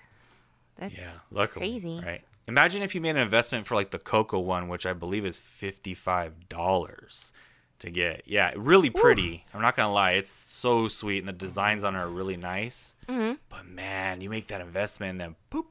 [0.77, 2.01] That's Yeah, luckily, crazy.
[2.05, 2.23] right?
[2.49, 5.39] Imagine if you made an investment for like the Coco one, which I believe is
[5.39, 7.33] fifty-five dollars
[7.79, 8.23] to get.
[8.27, 9.45] Yeah, really pretty.
[9.55, 12.97] I'm not gonna lie, it's so sweet, and the designs on it are really nice.
[13.09, 13.35] Mm-hmm.
[13.49, 15.67] But man, you make that investment, and then poop.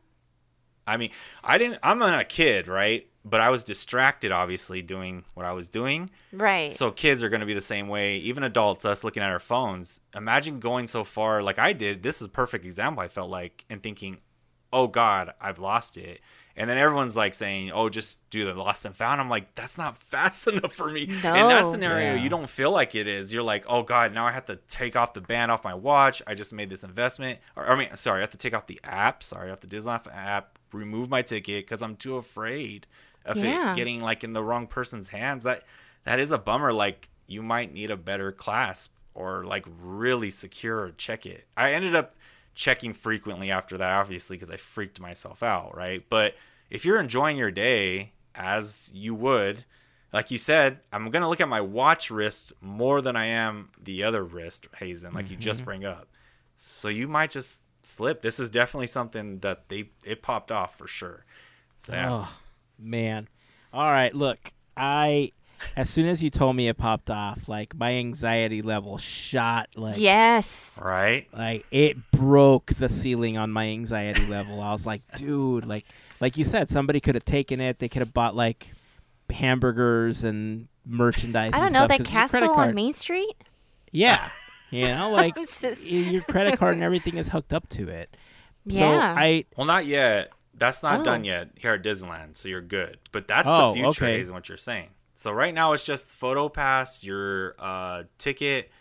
[0.87, 1.11] I mean,
[1.43, 1.79] I didn't.
[1.83, 3.07] I'm not a kid, right?
[3.23, 6.09] But I was distracted, obviously, doing what I was doing.
[6.31, 6.73] right.
[6.73, 8.17] So kids are going to be the same way.
[8.17, 10.01] Even adults, us looking at our phones.
[10.15, 12.01] Imagine going so far, like I did.
[12.01, 13.03] This is a perfect example.
[13.03, 14.21] I felt like and thinking,
[14.73, 16.19] "Oh God, I've lost it."
[16.55, 19.77] And then everyone's like saying, "Oh, just do the lost and found." I'm like, "That's
[19.77, 22.23] not fast enough for me." In that scenario, Yeah.
[22.23, 23.33] you don't feel like it is.
[23.33, 26.21] You're like, "Oh God, now I have to take off the band off my watch.
[26.27, 28.79] I just made this investment." Or I mean, sorry, I have to take off the
[28.83, 29.23] app.
[29.23, 32.87] Sorry, I have to Disney app, remove my ticket because I'm too afraid
[33.25, 33.71] of Yeah.
[33.71, 35.43] it getting like in the wrong person's hands.
[35.43, 35.63] That
[36.03, 36.73] that is a bummer.
[36.73, 41.45] Like you might need a better clasp or like really secure or check it.
[41.55, 42.15] I ended up
[42.53, 46.03] checking frequently after that, obviously, because I freaked myself out, right?
[46.09, 46.35] But
[46.69, 49.65] if you're enjoying your day as you would,
[50.13, 54.03] like you said, I'm gonna look at my watch wrist more than I am the
[54.03, 55.65] other wrist, Hazen, like you just mm-hmm.
[55.65, 56.07] bring up.
[56.55, 58.21] So you might just slip.
[58.21, 61.25] This is definitely something that they it popped off for sure.
[61.79, 62.11] So yeah.
[62.11, 62.37] Oh
[62.77, 63.27] man.
[63.73, 65.31] All right, look, I
[65.75, 69.97] as soon as you told me it popped off, like my anxiety level shot like
[69.97, 70.77] yes.
[70.81, 71.27] Right?
[71.33, 74.61] like it broke the ceiling on my anxiety level.
[74.61, 75.85] I was like, dude, like
[76.19, 77.79] like you said, somebody could have taken it.
[77.79, 78.67] They could have bought like
[79.29, 81.51] hamburgers and merchandise.
[81.53, 83.35] I don't know stuff, that 'cause castle on Main Street.
[83.91, 84.29] Yeah,
[84.71, 88.15] You know, like I'm your credit card and everything is hooked up to it.
[88.69, 89.15] So Yeah.
[89.17, 90.31] I Well, not yet.
[90.53, 91.03] That's not Oh.
[91.03, 92.99] done yet here at Disneyland, so you're good.
[93.11, 94.19] But that's Oh, the future, okay.
[94.21, 94.89] is what you're saying.
[95.21, 98.71] So right now it's just photo pass, your uh, ticket,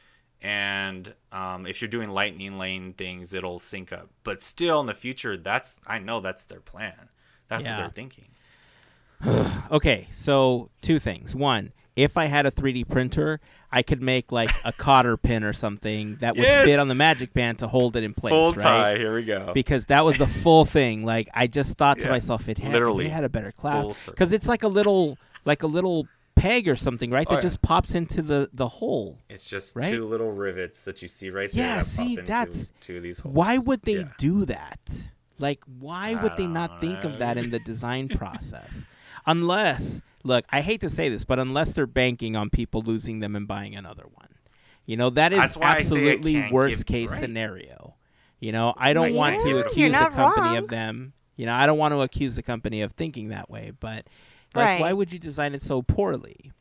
[0.41, 4.09] and um, if you're doing lightning lane things, it'll sync up.
[4.25, 7.11] But still, in the future, that's I know that's their plan.
[7.49, 7.73] That's Yeah.
[7.73, 8.29] what they're thinking.
[9.71, 11.37] okay, so two things.
[11.37, 13.39] One, if I had a 3D printer,
[13.71, 16.65] I could make like a cotter pin or something that would Yes!
[16.65, 18.63] fit on the magic band to hold it in place, Full right?
[18.63, 18.97] tie.
[18.97, 19.53] Here we go.
[19.53, 21.05] because that was the full thing.
[21.05, 22.13] Like I just thought to Yeah.
[22.13, 23.05] myself, it had Literally.
[23.05, 26.77] it had a better class because it's like a little like a little peg or
[26.77, 27.27] something, right?
[27.29, 27.43] Oh, that yeah.
[27.43, 29.19] just pops into the the hole.
[29.29, 29.91] It's just Right?
[29.91, 31.65] two little rivets that you see right there.
[31.67, 33.35] Yeah, that see, pop into that's- two of these holes.
[33.35, 34.09] Why would they Yeah.
[34.19, 35.11] do that?
[35.39, 38.85] Like, why would they don't not think of that in the design process?
[39.27, 43.37] Unless, look, I hate to say this, but unless they're banking on people losing them
[43.37, 44.29] and buying another one.
[44.87, 47.19] You know, that is That's why I say I absolutely worst case right.
[47.21, 47.95] scenario.
[48.41, 49.15] You know, I don't Right.
[49.15, 50.57] want Yeah, to accuse the company wrong.
[50.57, 51.13] of them.
[51.37, 54.07] You know, I don't want to accuse the company of thinking that way, but
[54.55, 54.81] like Right.
[54.81, 56.53] why would you design it so poorly?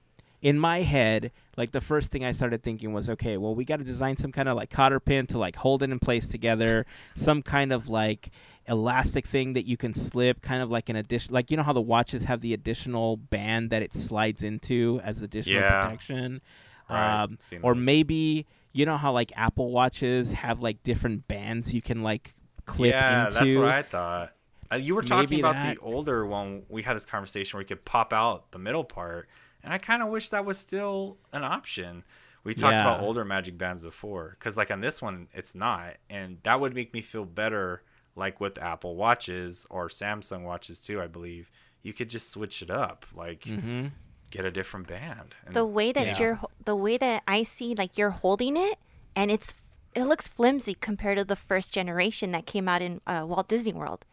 [0.42, 3.80] In my head, like the first thing I started thinking was, okay, well, we got
[3.80, 6.86] to design some kind of like cotter pin to like hold it in place together,
[7.16, 8.30] some kind of like
[8.66, 11.74] elastic thing that you can slip, kind of like an addition, like you know how
[11.74, 15.82] the watches have the additional band that it slides into as additional Yeah.
[15.82, 16.42] protection,
[16.90, 17.86] Right, um, or those.
[17.86, 22.34] maybe you know how like Apple watches have like different bands you can like
[22.66, 23.40] clip yeah, into.
[23.40, 24.32] that's what I thought.
[24.72, 26.64] Uh, you were talking Maybe about that- the older one.
[26.70, 29.28] We had this conversation where you could pop out the middle part,
[29.64, 32.04] and I kind of wish that was still an option.
[32.44, 36.38] We talked about older Magic Bands before, because like on this one, it's not, and
[36.44, 37.84] that would make me feel better.
[38.16, 41.50] Like with Apple watches or Samsung watches too, I believe
[41.84, 43.88] you could just switch it up, like hmm
[44.32, 45.36] get a different band.
[45.46, 46.20] And the way that Yeah.
[46.20, 48.78] you're the way that I see like you're holding it
[49.16, 49.54] and it's
[49.96, 53.74] it looks flimsy compared to the first generation that came out in uh, Walt Disney
[53.74, 54.06] World.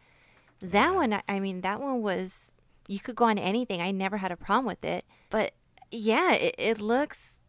[0.59, 2.51] That one, I- I mean, that one was
[2.87, 3.81] you could go on anything.
[3.81, 5.53] I never had a problem with it, but
[5.91, 7.39] yeah, it, it looks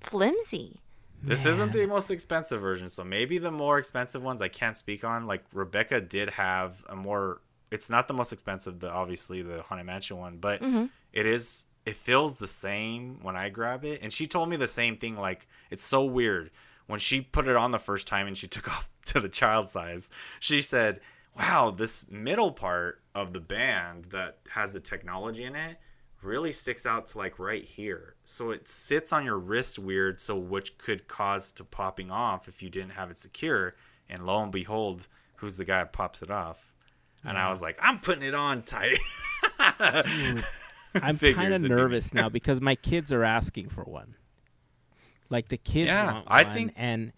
[0.00, 0.80] flimsy.
[1.20, 5.02] This isn't the most expensive version, so maybe the more expensive ones I can't speak
[5.02, 5.26] on.
[5.26, 7.40] Like Rebecca did have a more.
[7.70, 10.86] It's not the most expensive, the obviously the Haunted Mansion one, but mm-hmm.
[11.12, 11.66] it is.
[11.84, 15.16] It feels the same when I grab it, and she told me the same thing.
[15.16, 16.50] Like it's so weird
[16.86, 19.68] when she put it on the first time and she took off to the child
[19.68, 20.10] size.
[20.38, 21.00] She said,
[21.38, 25.78] "Wow, this middle part of the band that has the technology in it."
[26.22, 28.14] really sticks out to like right here.
[28.24, 32.62] So it sits on your wrist weird, so which could cause to popping off if
[32.62, 33.74] you didn't have it secure.
[34.08, 36.72] And lo and behold, who's the guy that pops it off?
[37.24, 37.50] And I uh-huh.
[37.50, 38.98] was like, I'm putting it on tight.
[39.60, 41.74] I'm kind of it'd be me.
[41.74, 44.14] nervous now because my kids are asking for one.
[45.30, 47.12] Like the kids Yeah, want I think- and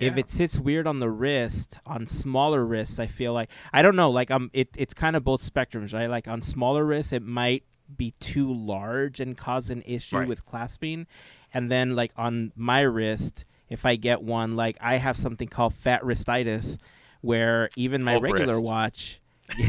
[0.00, 3.96] if it sits weird on the wrist, on smaller wrists, I feel like I don't
[3.96, 4.10] know.
[4.10, 6.08] Like um, it it's kind of both spectrums, right?
[6.08, 7.64] Like on smaller wrists, it might
[7.96, 10.28] be too large and cause an issue Right.
[10.28, 11.06] with clasping,
[11.54, 15.74] and then like on my wrist, if I get one, like I have something called
[15.74, 16.78] fat wristitis,
[17.22, 18.64] where even my regular wrist.
[18.66, 19.20] watch,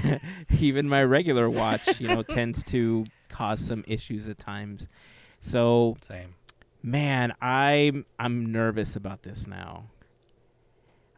[0.60, 4.88] even my regular watch, you know, tends to cause some issues at times.
[5.40, 6.36] So Same.
[6.84, 9.86] man, I'm I'm nervous about this now.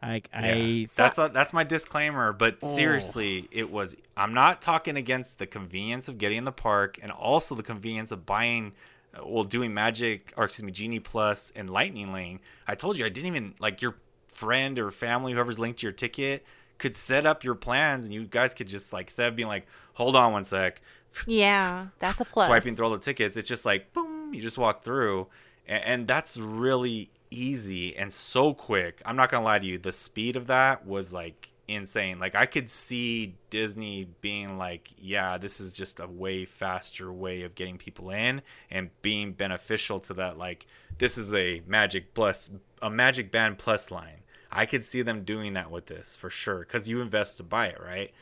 [0.02, 0.86] Like I Yeah.
[0.96, 2.32] that's a, that's my disclaimer.
[2.32, 2.66] But Oh.
[2.66, 3.96] seriously, it was.
[4.16, 8.10] I'm not talking against the convenience of getting in the park, and also the convenience
[8.10, 8.72] of buying,
[9.14, 12.40] uh, well, doing Magic or excuse me, Genie Plus and Lightning Lane.
[12.66, 13.96] I told you I didn't even like your
[14.26, 16.44] friend or family, whoever's linked to your ticket,
[16.78, 19.66] could set up your plans, and you guys could just like instead of being like,
[19.94, 20.80] hold on one sec,
[21.26, 22.46] Yeah, that's a plus.
[22.46, 23.36] swiping through all the tickets.
[23.36, 25.28] It's just like boom, you just walk through,
[25.68, 29.02] and, and that's really easy and so quick.
[29.04, 32.18] I'm not gonna lie to you, the speed of that was like insane.
[32.18, 37.42] Like I could see Disney being like, yeah, this is just a way faster way
[37.42, 40.38] of getting people in and being beneficial to that.
[40.38, 40.66] Like
[40.98, 44.20] this is a Magic Plus, a Magic Band Plus line.
[44.50, 47.68] I could see them doing that with this for sure because you invest to buy
[47.68, 48.12] it, right?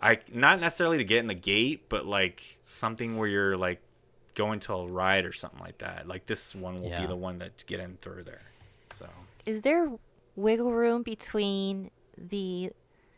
[0.00, 3.80] I not necessarily to get in the gate, but like something where you're like
[4.38, 6.06] going to a ride or something like that.
[6.06, 7.00] Like this one will Yeah.
[7.02, 8.42] be the one that get in through there.
[8.90, 9.06] So
[9.44, 9.90] Is there
[10.36, 12.70] wiggle room between the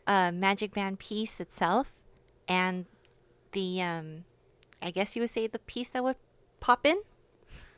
[0.07, 2.01] uh, Magic Band piece itself
[2.47, 2.85] and
[3.53, 4.25] the, um,
[4.81, 6.17] I guess you would say the piece that would
[6.59, 7.01] pop in?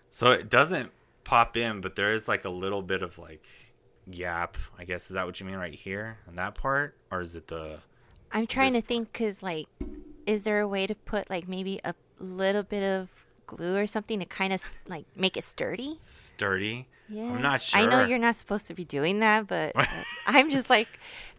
[0.10, 0.92] so it doesn't
[1.24, 3.46] pop in, but there is like a little bit of like
[4.10, 4.56] gap.
[4.78, 7.48] I guess is that what you mean right here in that part, or is it
[7.48, 7.80] the?
[8.32, 9.68] I'm trying This to think because, like,
[10.26, 13.10] is there a way to put, like, maybe a little bit of
[13.54, 15.96] glue or something to kind of like make it sturdy?
[16.00, 16.88] Sturdy.
[17.10, 17.24] Yeah.
[17.32, 17.82] I'm not sure.
[17.82, 19.86] I know you're not supposed to be doing that, but uh,
[20.28, 20.88] I'm just like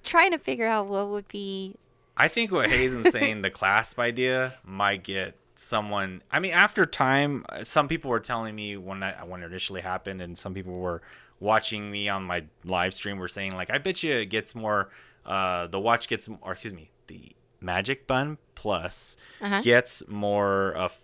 [0.04, 1.74] trying to figure out what would be.
[2.16, 6.22] I think what Hazen's saying, the clasp idea, might get someone.
[6.30, 9.80] I mean, after time, uh, some people were telling me when I when it initially
[9.80, 11.02] happened, and some people were
[11.40, 14.90] watching me on my live stream were saying like, I bet you it gets more.
[15.26, 19.60] Uh, the watch gets, or excuse me, the Magic Band Plus Uh-huh.
[19.62, 21.00] gets more of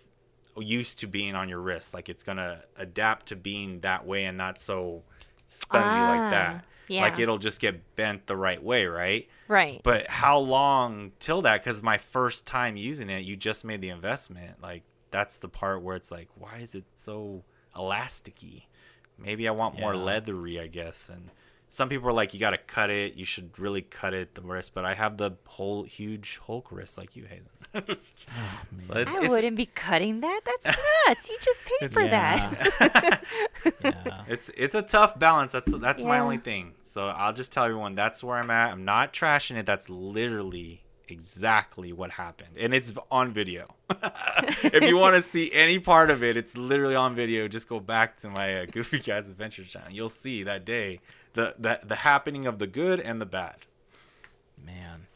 [0.57, 1.93] used to being on your wrist.
[1.93, 5.03] Like it's gonna adapt to being that way and not so
[5.47, 6.65] spongy Ah, like that.
[6.87, 7.01] Yeah.
[7.01, 9.29] Like it'll just get bent the right way, right?
[9.47, 9.81] Right.
[9.83, 11.63] But how long till that?
[11.63, 14.61] Because my first time using it, you just made the investment.
[14.61, 17.43] Like that's the part where it's like, why is it so
[17.75, 18.63] elasticy?
[19.17, 21.07] Maybe I want more leathery, I guess.
[21.09, 21.29] And
[21.71, 23.15] some people are like, you got to cut it.
[23.15, 24.73] You should really cut it the wrist.
[24.73, 27.47] But I have the whole huge Hulk wrist like you, Hazen.
[28.77, 30.41] so it's, I it's, wouldn't be cutting that.
[30.43, 30.65] That's
[31.07, 31.29] nuts.
[31.29, 33.23] You just paid for that.
[33.85, 34.23] yeah.
[34.27, 35.53] It's it's a tough balance.
[35.53, 36.73] That's that's my only thing.
[36.83, 38.73] So I'll just tell everyone that's where I'm at.
[38.73, 39.65] I'm not trashing it.
[39.65, 43.75] That's literally exactly what happened, and it's on video.
[44.63, 47.47] if you want to see any part of it, it's literally on video.
[47.47, 49.89] Just go back to my uh, Goofy Guys Adventures channel.
[49.91, 50.99] You'll see that day
[51.33, 53.57] the the the happening of the good and the bad.
[54.63, 55.07] Man.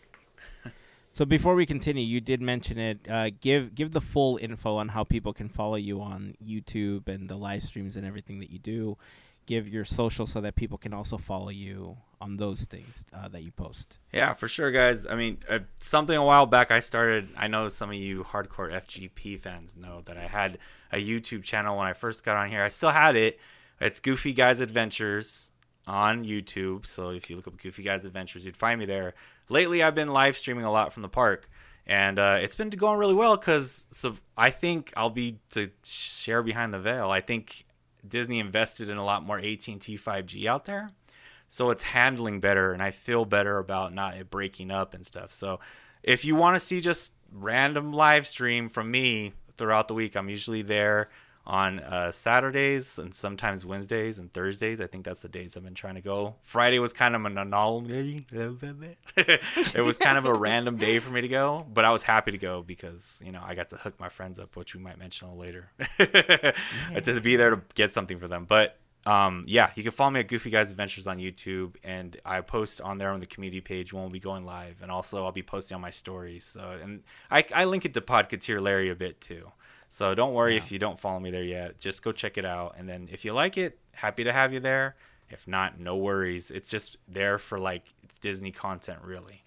[1.11, 3.09] So before we continue, you did mention it.
[3.09, 7.29] Uh, give give the full info on how people can follow you on YouTube and
[7.29, 8.97] the live streams and everything that you do.
[9.45, 13.43] Give your social so that people can also follow you on those things uh, that
[13.43, 13.99] you post.
[14.11, 15.07] Yeah, for sure, guys.
[15.07, 17.29] I mean, uh, something a while back I started.
[17.37, 20.57] I know some of you hardcore FGP fans know that I had
[20.91, 22.61] a YouTube channel when I first got on here.
[22.61, 23.39] I still had it.
[23.79, 25.51] It's Goofy Guys Adventures
[25.87, 26.85] on YouTube.
[26.85, 29.13] So if you look up Goofy Guys Adventures, you'd find me there.
[29.49, 31.49] Lately, I've been live streaming a lot from the park,
[31.85, 36.41] and uh, it's been going really well because so I think I'll be to share
[36.41, 37.11] behind the veil.
[37.11, 37.65] I think
[38.07, 40.91] Disney invested in a lot more AT&T 5G out there
[41.47, 45.31] so it's handling better and i feel better about not it breaking up and stuff
[45.31, 45.59] so
[46.03, 50.29] if you want to see just random live stream from me throughout the week i'm
[50.29, 51.09] usually there
[51.47, 55.73] on uh, saturdays and sometimes wednesdays and thursdays i think that's the days i've been
[55.73, 58.25] trying to go friday was kind of an anomaly
[59.17, 62.31] it was kind of a random day for me to go but i was happy
[62.31, 64.97] to go because you know i got to hook my friends up which we might
[64.97, 69.91] mention later to be there to get something for them but um, yeah, you can
[69.91, 73.27] follow me at Goofy Guys Adventures on YouTube, and I post on there on the
[73.27, 76.43] community page when we'll be going live, and also I'll be posting on my stories.
[76.43, 79.51] So, and I, I link it to Podcateer Larry a bit too.
[79.95, 81.79] So don't worry if you don't follow me there yet.
[81.79, 84.59] Just go check it out, and then if you like it, happy to have you
[84.59, 84.97] there.
[85.29, 86.51] If not, no worries.
[86.51, 89.45] It's just there for like Disney content, really.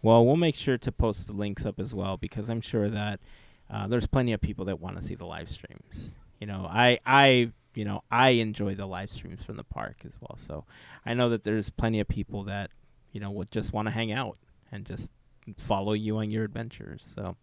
[0.00, 3.20] Well, we'll make sure to post the links up as well because I'm sure that
[3.68, 6.14] uh, there's plenty of people that want to see the live streams.
[6.40, 10.12] You know, I I you know I enjoy the live streams from the park as
[10.22, 10.38] well.
[10.38, 10.64] So
[11.04, 12.70] I know that there's plenty of people that
[13.12, 14.38] you know would just want to hang out
[14.72, 15.10] and just
[15.58, 17.04] follow you on your adventures.
[17.14, 17.36] So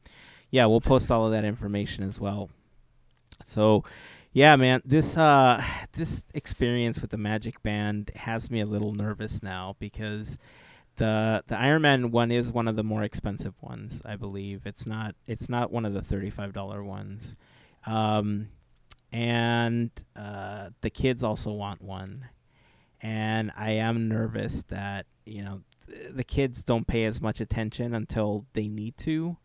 [0.56, 2.50] yeah, we'll post all of that information as well.
[3.44, 3.84] So
[4.32, 9.44] yeah, man, this uh this experience with the Magic Band has me a little nervous
[9.44, 10.38] now because
[10.96, 14.66] the the Iron Man one is one of the more expensive ones, I believe.
[14.66, 17.36] It's not it's not one of the thirty five dollar ones.
[17.86, 18.48] Um
[19.12, 22.30] and uh the kids also want one.
[23.02, 27.94] And I am nervous that, you know, th- the kids don't pay as much attention
[27.94, 29.36] until they need to.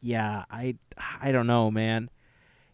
[0.00, 0.76] Yeah, I
[1.20, 2.10] I don't know, man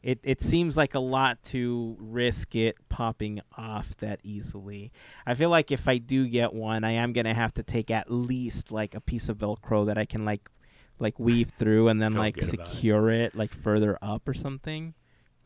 [0.03, 4.93] it it seems like a lot to risk it popping off that easily.
[5.27, 8.09] I feel like if I do get one, I am gonna have to take at
[8.09, 10.49] least like a piece of Velcro that I can like
[11.01, 12.67] like weave through and then Feel like about it.
[12.69, 13.35] secure it.
[13.35, 14.95] like further up or something.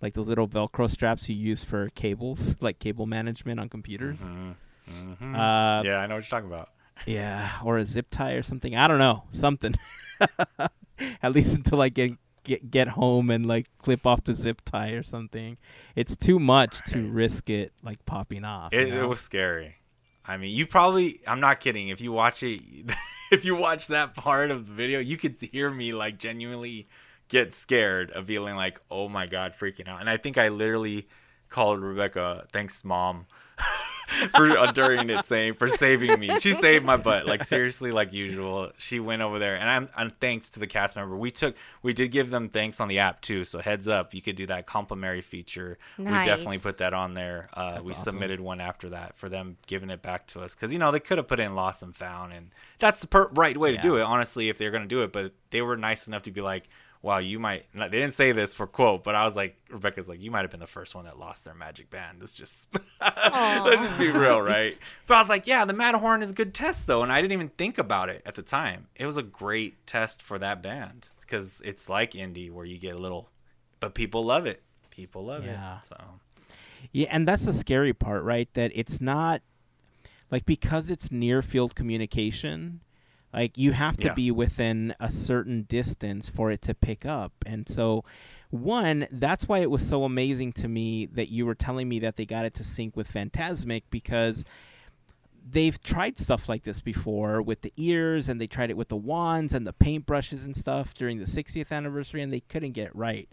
[0.03, 4.19] Like those little Velcro straps you use for cables, like cable management on computers.
[4.19, 4.57] Mhm.
[4.91, 5.35] Mhm.
[5.35, 6.69] Uh, yeah, I know what you're talking about.
[7.07, 8.77] yeah, or a zip tie or something.
[8.77, 9.75] I don't know, something.
[11.23, 12.13] At least until I get
[12.45, 15.59] get get home and like clip off the zip tie or something.
[15.95, 18.73] It's too much to risk it like popping off.
[18.73, 19.77] you It, it was scary.
[20.25, 21.21] I mean, you probably.
[21.27, 21.89] I'm not kidding.
[21.89, 22.61] If you watch it,
[23.33, 26.89] if you watch that part of the video, you could hear me like genuinely
[27.29, 30.01] get scared of feeling like, oh my god, freaking out.
[30.01, 31.09] And I think I literally
[31.49, 33.27] called Rebecca, thanks, mom,
[34.35, 36.39] for uh, during it, saying for saving me.
[36.41, 38.73] She saved my butt, like seriously, like usual.
[38.77, 41.17] She went over there, and I'm, I'm thanks to the cast member.
[41.17, 43.45] We took, we did give them thanks on the app too.
[43.45, 45.79] So heads up, you could do that complimentary feature.
[45.99, 47.49] We definitely put that on there.
[47.55, 48.13] Uh, we awesome.
[48.13, 51.01] submitted one after that for them giving it back to us because you know they
[51.01, 53.97] could have put in lost and found, and that's the per- right way to do
[53.97, 54.03] it.
[54.03, 56.69] Honestly, if they're gonna do it, but they were nice enough to be like,
[57.03, 57.67] wow, you might.
[57.75, 60.51] They didn't say this for quote, but I was like, Rebecca's like, you might have
[60.51, 62.19] been the first one that lost their magic band.
[62.21, 62.69] Let's just
[63.01, 64.77] let's just be real, right?
[65.07, 67.33] But I was like, yeah, the Matterhorn is a good test though, and I didn't
[67.33, 68.89] even think about it at the time.
[68.97, 72.95] It was a great test for that band because it's like Indy where you get
[72.95, 73.31] a little,
[73.81, 74.63] but people love it.
[74.91, 75.79] People love Yeah.
[75.79, 75.87] it.
[75.87, 75.97] So
[76.93, 78.53] Yeah, and that's the scary part, right?
[78.55, 79.41] That it's not
[80.31, 82.81] like because it's near field communication,
[83.33, 84.15] like you have to Yeah.
[84.15, 87.33] be within a certain distance for it to pick up.
[87.47, 88.05] And so
[88.51, 92.17] one, that's why it was so amazing to me that you were telling me that
[92.17, 94.45] they got it to sync with Fantasmic because
[95.49, 98.97] they've tried stuff like this before with the ears and they tried it with the
[98.97, 102.97] wands and the paintbrushes and stuff during the 60th anniversary and they couldn't get it
[102.97, 103.29] right.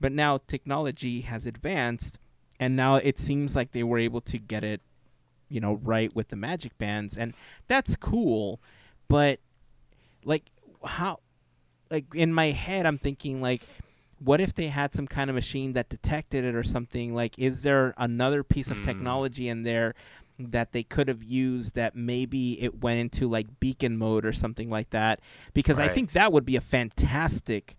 [0.00, 2.18] But now technology has advanced
[2.58, 4.80] and now it seems like they were able to get it
[5.50, 7.34] you know right with the magic bands and
[7.68, 8.60] that's cool
[9.08, 9.40] but
[10.24, 10.44] like
[10.84, 11.20] how
[11.90, 13.66] like in my head i'm thinking like
[14.20, 17.14] what if they had some kind of machine that detected it or something?
[17.14, 18.84] Like is there another piece of Hmm.
[18.84, 19.94] technology in there
[20.38, 24.70] that they could have used that maybe it went into like beacon mode or something
[24.70, 25.20] like that?
[25.52, 27.74] Because i think that would be a fantastic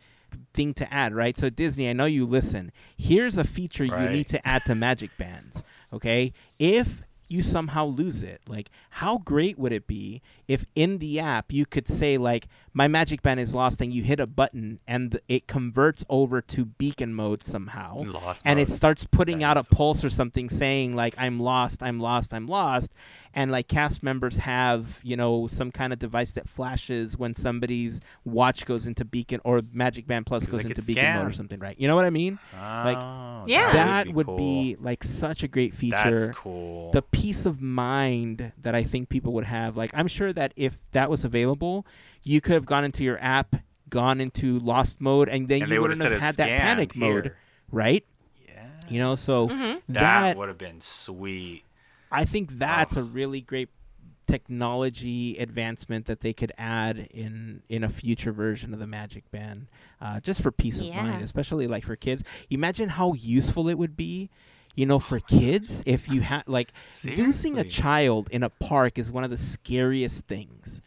[0.53, 1.35] thing to add right?
[1.37, 2.71] So disney i know you listen.
[2.95, 6.31] Here's a feature you need to add to magic bands okay?
[6.59, 11.51] If you somehow lose it like how great would it be if in the app
[11.51, 15.19] you could say like my magic band is lost and you hit a button and
[15.27, 19.63] it converts over to beacon mode somehow Lost and it starts putting That out a
[19.63, 22.93] so pulse or something saying like i'm lost i'm lost i'm lost
[23.33, 28.01] and like cast members have you know some kind of device that flashes when somebody's
[28.23, 31.59] watch goes into beacon or magic band plus goes into gets beacon mode or something
[31.59, 33.71] right you know what i mean like, Oh, Yeah.
[33.73, 34.37] that would cool.
[34.37, 36.91] be like such a great feature That's cool.
[36.91, 39.77] the peace of mind that I think people would have.
[39.77, 41.85] Like, I'm sure that if that was available,
[42.23, 43.55] you could have gone into your app,
[43.89, 46.59] gone into lost mode, and then and you would have wouldn't said have had that
[46.59, 47.33] panic mode,
[47.71, 48.05] right?
[48.47, 48.65] Yeah.
[48.89, 49.81] You know, so Mhm.
[49.89, 51.63] that, that, would have been sweet.
[52.11, 53.01] I think that's Oh.
[53.01, 53.69] a really great
[54.27, 59.67] technology advancement that they could add in in a future version of the Magic Band,
[60.01, 61.03] uh, just for peace of Yeah.
[61.03, 62.23] mind, especially like for kids.
[62.49, 64.29] Imagine how useful it would be.
[64.75, 66.73] You know, for kids, if you had like
[67.05, 70.81] losing a child in a park is one of the scariest things.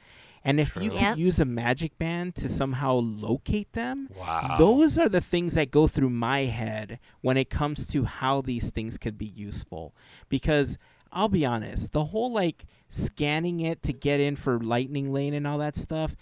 [0.45, 0.99] And if you True.
[0.99, 1.16] could Yep.
[1.18, 4.55] use a magic band to somehow locate them, Wow.
[4.59, 8.70] those are the things that go through my head when it comes to how these
[8.70, 9.95] things could be useful.
[10.28, 10.78] Because
[11.12, 15.47] I'll be honest, the whole like scanning it to get in for lightning lane and
[15.47, 16.14] all that stuff,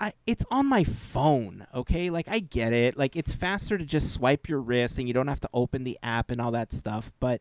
[0.00, 2.10] I, it's on my phone, okay?
[2.10, 2.96] Like I get it.
[2.96, 5.98] Like it's faster to just swipe your wrist and you don't have to open the
[6.02, 7.40] app and all that stuff, but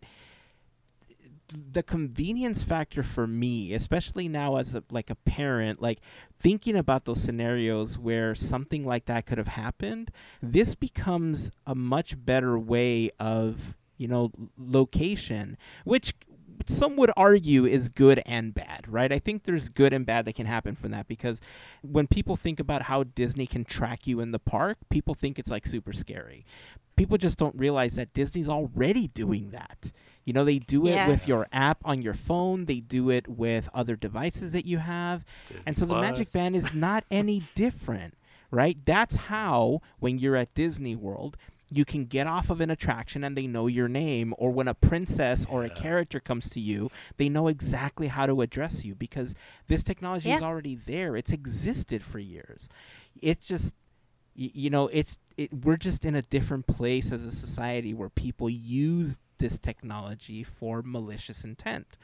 [1.72, 6.00] the convenience factor for me, especially now as a, like a parent, like
[6.38, 12.24] thinking about those scenarios where something like that could have happened, this becomes a much
[12.26, 16.14] better way of, you know, location, which
[16.68, 19.12] some would argue is good and bad, right?
[19.12, 21.40] I think there's good and bad that can happen from that because
[21.82, 25.50] when people think about how Disney can track you in the park, people think it's
[25.50, 26.46] like super scary.
[26.96, 29.92] People just don't realize that Disney's already doing that.
[30.26, 33.70] You know, they do it with your app on your phone, they do it with
[33.74, 35.24] other devices that you have.
[35.48, 38.16] Disney and so the Magic Band is not any different,
[38.52, 38.78] right?
[38.84, 41.38] That's how, when you're at Disney World,
[41.72, 44.74] you can get off of an attraction and they know your name, or when a
[44.74, 49.36] princess or a character comes to you, they know exactly how to address you because
[49.68, 51.16] this technology is already there.
[51.18, 52.70] It's existed for years.
[53.22, 53.74] It's just,
[54.38, 58.10] y- you know, it's it, we're just in a different place as a society where
[58.10, 61.98] people use this technology for malicious intent.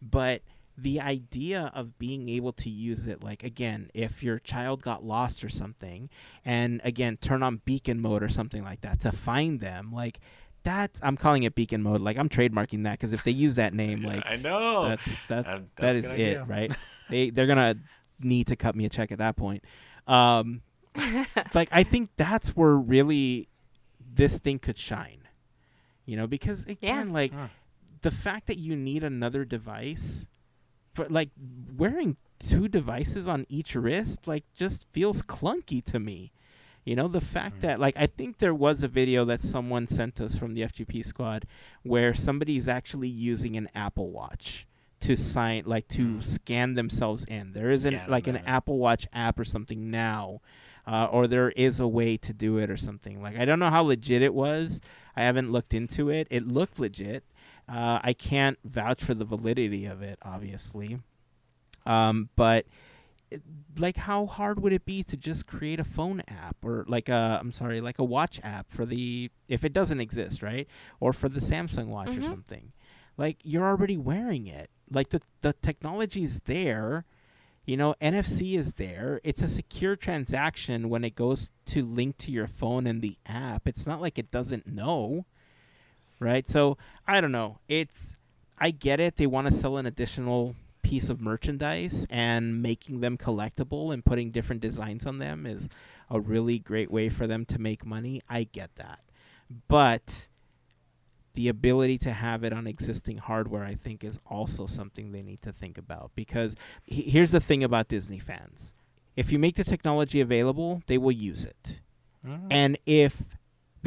[0.00, 0.42] But
[0.80, 5.42] the idea of being able to use it, like again, if your child got lost
[5.42, 6.08] or something,
[6.44, 10.20] and again, turn on beacon mode or something like that to find them, like
[10.62, 12.00] that, I'm calling it beacon mode.
[12.00, 14.82] Like I'm trademarking that because if they use that name, like I know.
[14.88, 16.44] that's that Uh, that that's a is good it, idea.
[16.46, 16.72] right?
[17.08, 17.74] they they're gonna
[18.20, 19.64] need to cut me a check at that point.
[20.06, 20.62] Um,
[21.54, 23.48] like I think that's where really
[24.14, 25.22] this thing could shine,
[26.06, 27.48] you know, because again, like Huh.
[28.02, 30.26] the fact that you need another device
[30.98, 31.30] for like
[31.76, 36.32] wearing two devices on each wrist, like just feels clunky to me.
[36.84, 37.60] You know, the fact Mm.
[37.62, 41.04] that like I think there was a video that someone sent us from the FGP
[41.04, 41.46] squad
[41.82, 44.66] where somebody's actually using an Apple Watch
[45.00, 46.22] to sign like to Mm.
[46.24, 47.52] scan themselves in.
[47.52, 48.44] There isn't, Scan like an in.
[48.46, 50.40] Apple Watch app or something now.
[50.86, 53.20] Uh, or there is a way to do it or something.
[53.22, 54.80] Like I don't know how legit it was.
[55.14, 56.26] I haven't looked into it.
[56.30, 57.22] It looked legit.
[57.68, 60.98] Uh, I can't vouch for the validity of it, obviously.
[61.86, 62.66] Um, but
[63.30, 63.42] it-
[63.78, 67.38] like how hard would it be to just create a phone app or like a
[67.40, 70.66] I'm sorry, like a watch app for the if it doesn't exist, right?
[71.00, 72.24] Or for the Samsung watch or Mhm.
[72.28, 72.72] something.
[73.18, 74.70] Like you're already wearing it.
[74.90, 77.04] Like the the technology's there.
[77.66, 79.20] You know, NFC is there.
[79.24, 83.68] It's a secure transaction when it goes to link to your phone and the app.
[83.68, 85.26] It's not like it doesn't know.
[86.20, 86.48] Right?
[86.48, 86.76] So,
[87.06, 87.58] I don't know.
[87.68, 88.16] It's
[88.58, 89.16] I get it.
[89.16, 94.30] They want to sell an additional piece of merchandise and making them collectible and putting
[94.30, 95.68] different designs on them is
[96.10, 98.22] a really great way for them to make money.
[98.28, 99.00] I get that.
[99.68, 100.28] But
[101.34, 105.42] the ability to have it on existing hardware, I think, is also something they need
[105.42, 106.10] to think about.
[106.16, 108.74] Because he- here's the thing about Disney fans
[109.14, 111.80] if you make the technology available, they will use it.
[112.24, 112.46] Mm.
[112.50, 113.24] And if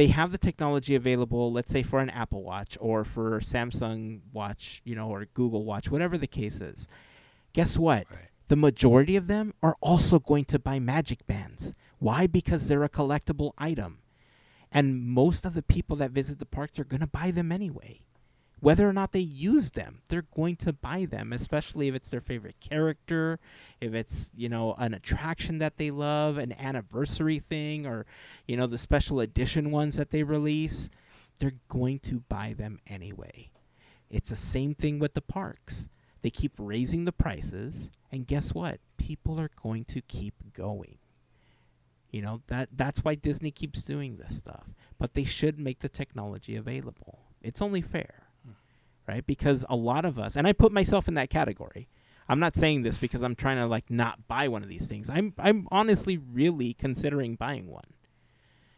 [0.01, 4.81] they have the technology available, let's say for an Apple Watch or for Samsung Watch,
[4.83, 6.87] you know, or Google Watch, whatever the case is,
[7.53, 8.07] guess what?
[8.09, 8.29] Right.
[8.47, 11.75] The majority of them are also going to buy Magic Bands.
[11.99, 12.25] Why?
[12.25, 13.99] Because they're a collectible item.
[14.71, 18.01] And most of the people that visit the parks are going to buy them anyway.
[18.61, 22.21] Whether or not they use them, they're going to buy them, especially if it's their
[22.21, 23.39] favorite character,
[23.81, 28.05] if it's, you know, an attraction that they love, an anniversary thing, or,
[28.47, 30.91] you know, the special edition ones that they release.
[31.39, 33.49] They're going to buy them anyway.
[34.11, 35.89] It's the same thing with the parks.
[36.21, 38.79] They keep raising the prices, and guess what?
[38.97, 40.99] People are going to keep going.
[42.11, 44.65] You know, that that's why Disney keeps doing this stuff.
[44.99, 47.19] But they should make the technology available.
[47.41, 48.27] It's only fair.
[49.07, 49.25] Right?
[49.25, 51.87] Because a lot of us and I put myself in that category.
[52.29, 55.09] I'm not saying this because I'm trying to like not buy one of these things.
[55.09, 57.83] I'm I'm honestly really considering buying one.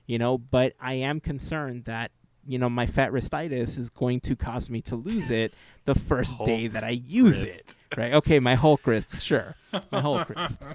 [0.08, 2.12] You know, but I am concerned that
[2.48, 5.54] you know my fat wristitis is going to cause me to lose it
[5.86, 7.78] the first day that I use wrist.
[7.92, 7.98] it.
[8.00, 8.14] Right?
[8.14, 9.56] Okay, my Hulk wrist, sure,
[9.92, 10.64] my Hulk wrist.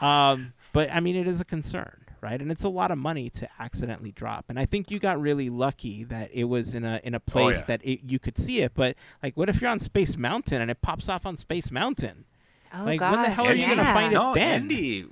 [0.00, 2.40] Um, but I mean, it is a concern, right?
[2.40, 4.46] And it's a lot of money to accidentally drop.
[4.48, 7.30] And I think you got really lucky that it was in a in a oh,
[7.30, 7.64] place yeah.
[7.66, 8.72] that it, you could see it.
[8.74, 12.24] But like, what if you're on Space Mountain and it pops off on Space Mountain?
[12.72, 14.62] Oh Like, gosh, when the hell are you gonna find it no, then?
[14.62, 15.06] Indy.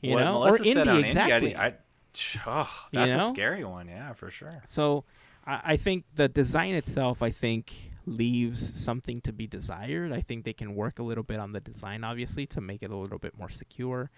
[0.00, 1.34] You what know, Melissa or said Indy on exactly.
[1.52, 1.74] Indy, I, I,
[2.46, 3.26] oh, You that's know?
[3.26, 3.88] a scary one.
[3.88, 4.62] Yeah, for sure.
[4.66, 5.04] So
[5.46, 10.12] I, I think the design itself, I think, leaves something to be desired.
[10.12, 12.90] I think they can work a little bit on the design, obviously, to make it
[12.90, 14.10] a little bit more secure.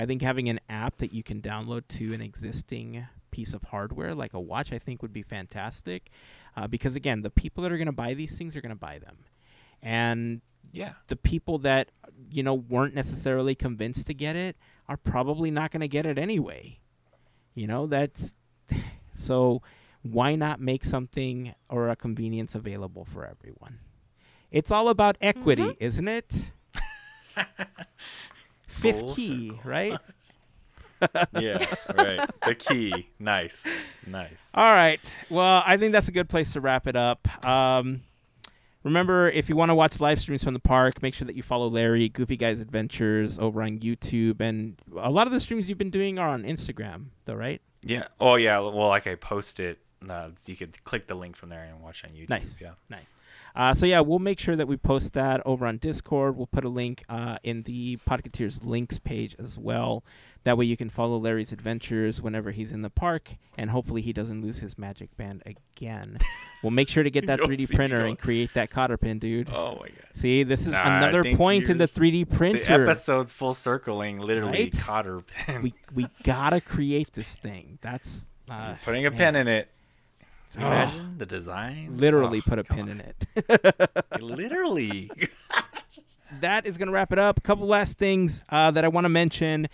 [0.00, 4.14] I think having an app that you can download to an existing piece of hardware,
[4.14, 6.10] like a watch, I think would be fantastic.
[6.56, 8.76] Uh, because again, the people that are going to buy these things are going to
[8.76, 9.16] buy them,
[9.82, 10.40] and
[10.72, 10.94] Yeah.
[11.08, 11.90] the people that
[12.30, 14.56] you know weren't necessarily convinced to get it
[14.88, 16.78] are probably not going to get it anyway.
[17.54, 18.34] You know, that's
[19.14, 19.62] so
[20.02, 23.78] why not make something or a convenience available for everyone?
[24.50, 25.76] It's all about equity, Mhm.
[25.78, 26.52] isn't it?
[28.80, 29.70] Fifth Full key, circle.
[29.70, 29.98] right?
[31.32, 31.64] Yeah.
[31.96, 32.28] right.
[32.46, 33.08] The key.
[33.18, 33.66] Nice.
[34.06, 34.36] Nice.
[34.52, 35.00] All right.
[35.30, 37.26] Well, I think that's a good place to wrap it up.
[37.46, 38.02] Um,
[38.84, 41.42] remember, if you want to watch live streams from the park, make sure that you
[41.42, 44.42] follow Larry, Goofy Guys Adventures, over on YouTube.
[44.42, 47.62] And a lot of the streams you've been doing are on Instagram, though, right?
[47.82, 48.08] Yeah.
[48.20, 48.58] Oh, yeah.
[48.58, 49.78] Well, like I post it.
[50.06, 52.28] Uh, you could click the link from there and watch on YouTube.
[52.28, 52.60] Nice.
[52.60, 52.72] Yeah.
[52.90, 53.06] Nice.
[53.54, 56.36] Uh, so yeah, we'll make sure that we post that over on Discord.
[56.36, 60.04] We'll put a link uh, in the Podcateers links page as well.
[60.44, 64.14] That way you can follow Larry's adventures whenever he's in the park, and hopefully he
[64.14, 66.16] doesn't lose his magic band again.
[66.62, 69.50] we'll make sure to get that 3D printer and create that cotter pin, dude.
[69.50, 69.94] Oh my god.
[70.14, 72.62] See, this is Nah, another point in the 3D printer.
[72.64, 74.78] The episode's full circling, literally Right?
[74.78, 75.60] cotter pin.
[75.62, 77.78] we we gotta create this thing.
[77.82, 79.18] That's uh, Putting a man.
[79.18, 79.68] pin in it.
[80.58, 80.62] Oh.
[80.62, 81.96] Imagine the design.
[81.96, 82.88] literally put a pin on.
[82.88, 83.96] in it.
[84.20, 85.10] literally.
[86.40, 87.38] that is going to wrap it up.
[87.38, 89.68] A couple last things uh, that I want to mention.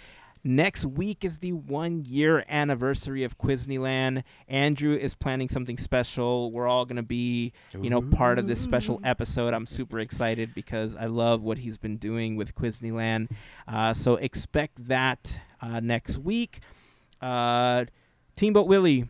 [0.45, 4.23] Next week is the one year anniversary of Quizneyland.
[4.47, 6.53] Andrew is planning something special.
[6.53, 9.55] We're all going to be, you know, part of this special episode.
[9.55, 13.31] I'm super excited because I love what he's been doing with Quizneyland.
[13.67, 16.61] Uh, so expect that uh, next week.
[17.21, 17.87] Uh,
[18.37, 19.09] Teamboat Willie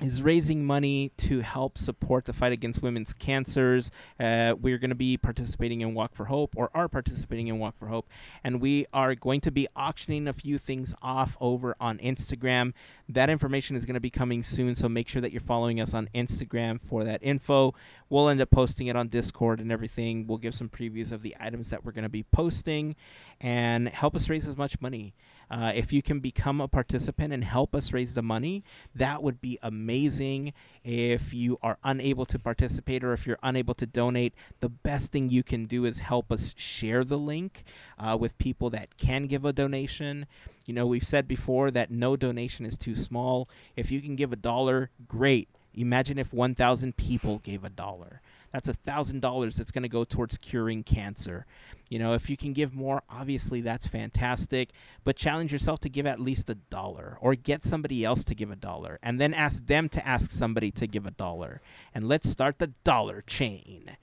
[0.00, 3.90] is raising money to help support the fight against women's cancers.
[4.18, 7.78] Uh, we're going to be participating in Walk for Hope, or are participating in Walk
[7.78, 8.08] for Hope,
[8.42, 12.72] and we are going to be auctioning a few things off over on Instagram.
[13.08, 15.94] That information is going to be coming soon, so make sure that you're following us
[15.94, 17.74] on Instagram for that info.
[18.08, 20.26] We'll end up posting it on Discord and everything.
[20.26, 22.96] We'll give some previews of the items that we're going to be posting
[23.40, 25.14] and help us raise as much money.
[25.50, 28.62] Uh, if you can become a participant and help us raise the money,
[28.94, 30.52] that would be amazing.
[30.84, 35.28] If you are unable to participate or if you're unable to donate, the best thing
[35.28, 37.64] you can do is help us share the link
[37.98, 40.26] uh, with people that can give a donation.
[40.66, 43.48] You know, we've said before that no donation is too small.
[43.76, 45.48] If you can give a dollar, great.
[45.74, 48.20] Imagine if 1,000 people gave a dollar.
[48.52, 51.46] That's a thousand dollars that's going to go towards curing cancer.
[51.88, 54.70] You know, if you can give more, obviously that's fantastic.
[55.04, 58.50] But challenge yourself to give at least a dollar, or get somebody else to give
[58.50, 61.60] a dollar, and then ask them to ask somebody to give a dollar.
[61.94, 63.96] And let's start the dollar chain.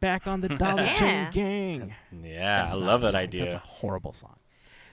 [0.00, 1.30] Back on the dollar Yeah.
[1.30, 1.94] chain gang.
[2.24, 3.42] Yeah, That's I love that idea.
[3.44, 4.36] That's a horrible song.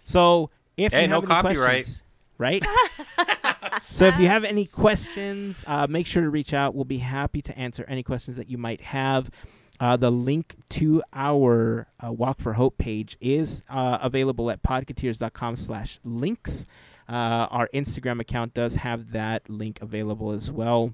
[0.04, 1.56] So if Hey, you no have any copyright.
[1.86, 2.04] questions,
[2.38, 2.66] right?
[3.84, 6.76] so if you have any questions, uh, make sure to reach out.
[6.76, 9.30] We'll be happy to answer any questions that you might have.
[9.80, 15.56] Uh, the link to our uh, Walk for Hope page is uh, available at podcateers.com
[15.56, 16.66] slash links.
[17.08, 20.94] Uh, our Instagram account does have that link available as well.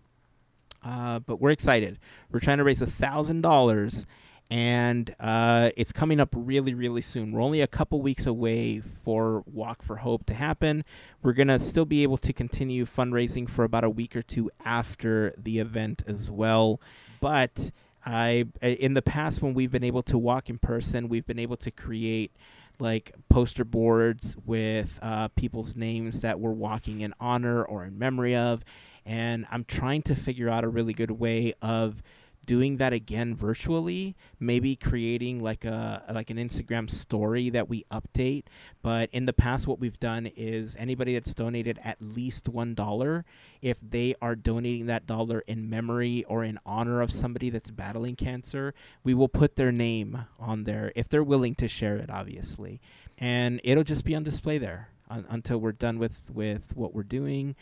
[0.84, 1.98] Uh, but we're excited.
[2.32, 4.06] We're trying to raise a thousand dollars,
[4.50, 7.32] and uh, it's coming up really, really soon.
[7.32, 10.84] We're only a couple weeks away for Walk for Hope to happen.
[11.22, 15.34] We're gonna still be able to continue fundraising for about a week or two after
[15.38, 16.80] the event as well.
[17.20, 17.72] But
[18.06, 21.58] I, in the past, when we've been able to walk in person, we've been able
[21.58, 22.36] to create
[22.80, 28.36] like poster boards with uh, people's names that we're walking in honor or in memory
[28.36, 28.64] of
[29.06, 32.02] and I'm trying to figure out a really good way of
[32.46, 38.44] doing that again virtually maybe creating like a like an Instagram story that we update.
[38.82, 43.26] But in the past what we've done is anybody that's donated at least one dollar
[43.62, 48.16] if they are donating that dollar in memory or in honor of somebody that's battling
[48.16, 52.82] cancer we will put their name on there if they're willing to share it obviously.
[53.18, 57.04] And it'll just be on display there un- until we're done with with what we're
[57.04, 57.56] doing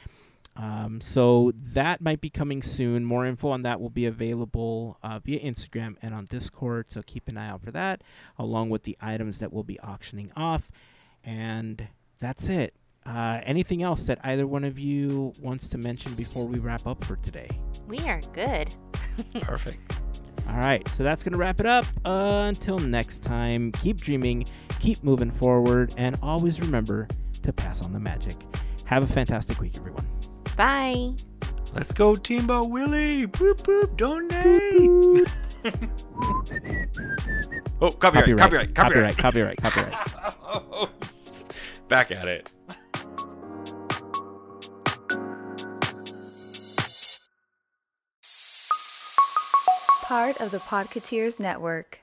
[0.55, 3.05] um, so that might be coming soon.
[3.05, 6.91] More info on that will be available uh, via Instagram and on Discord.
[6.91, 8.01] So keep an eye out for that,
[8.37, 10.69] along with the items that we'll be auctioning off.
[11.23, 11.87] And
[12.19, 12.73] that's it.
[13.05, 17.03] Uh, anything else that either one of you wants to mention before we wrap up
[17.03, 17.49] for today?
[17.87, 18.75] We are good.
[19.41, 19.93] Perfect.
[20.47, 21.85] All right, so that's going to wrap it up.
[22.03, 24.45] Uh, until next time, keep dreaming,
[24.79, 27.07] keep moving forward, and always remember
[27.41, 28.35] to pass on the magic.
[28.85, 30.05] Have a fantastic week, everyone.
[30.61, 31.15] Bye.
[31.73, 33.25] Let's go, Teamboat Willie.
[33.25, 33.97] Boop boop.
[33.97, 35.27] Donate.
[37.81, 39.95] oh, copyright, copyright, copyright, copyright, copyright, copyright.
[40.53, 40.89] Oh,
[41.87, 42.51] back at it.
[50.03, 52.01] Part of the Podcateers Network.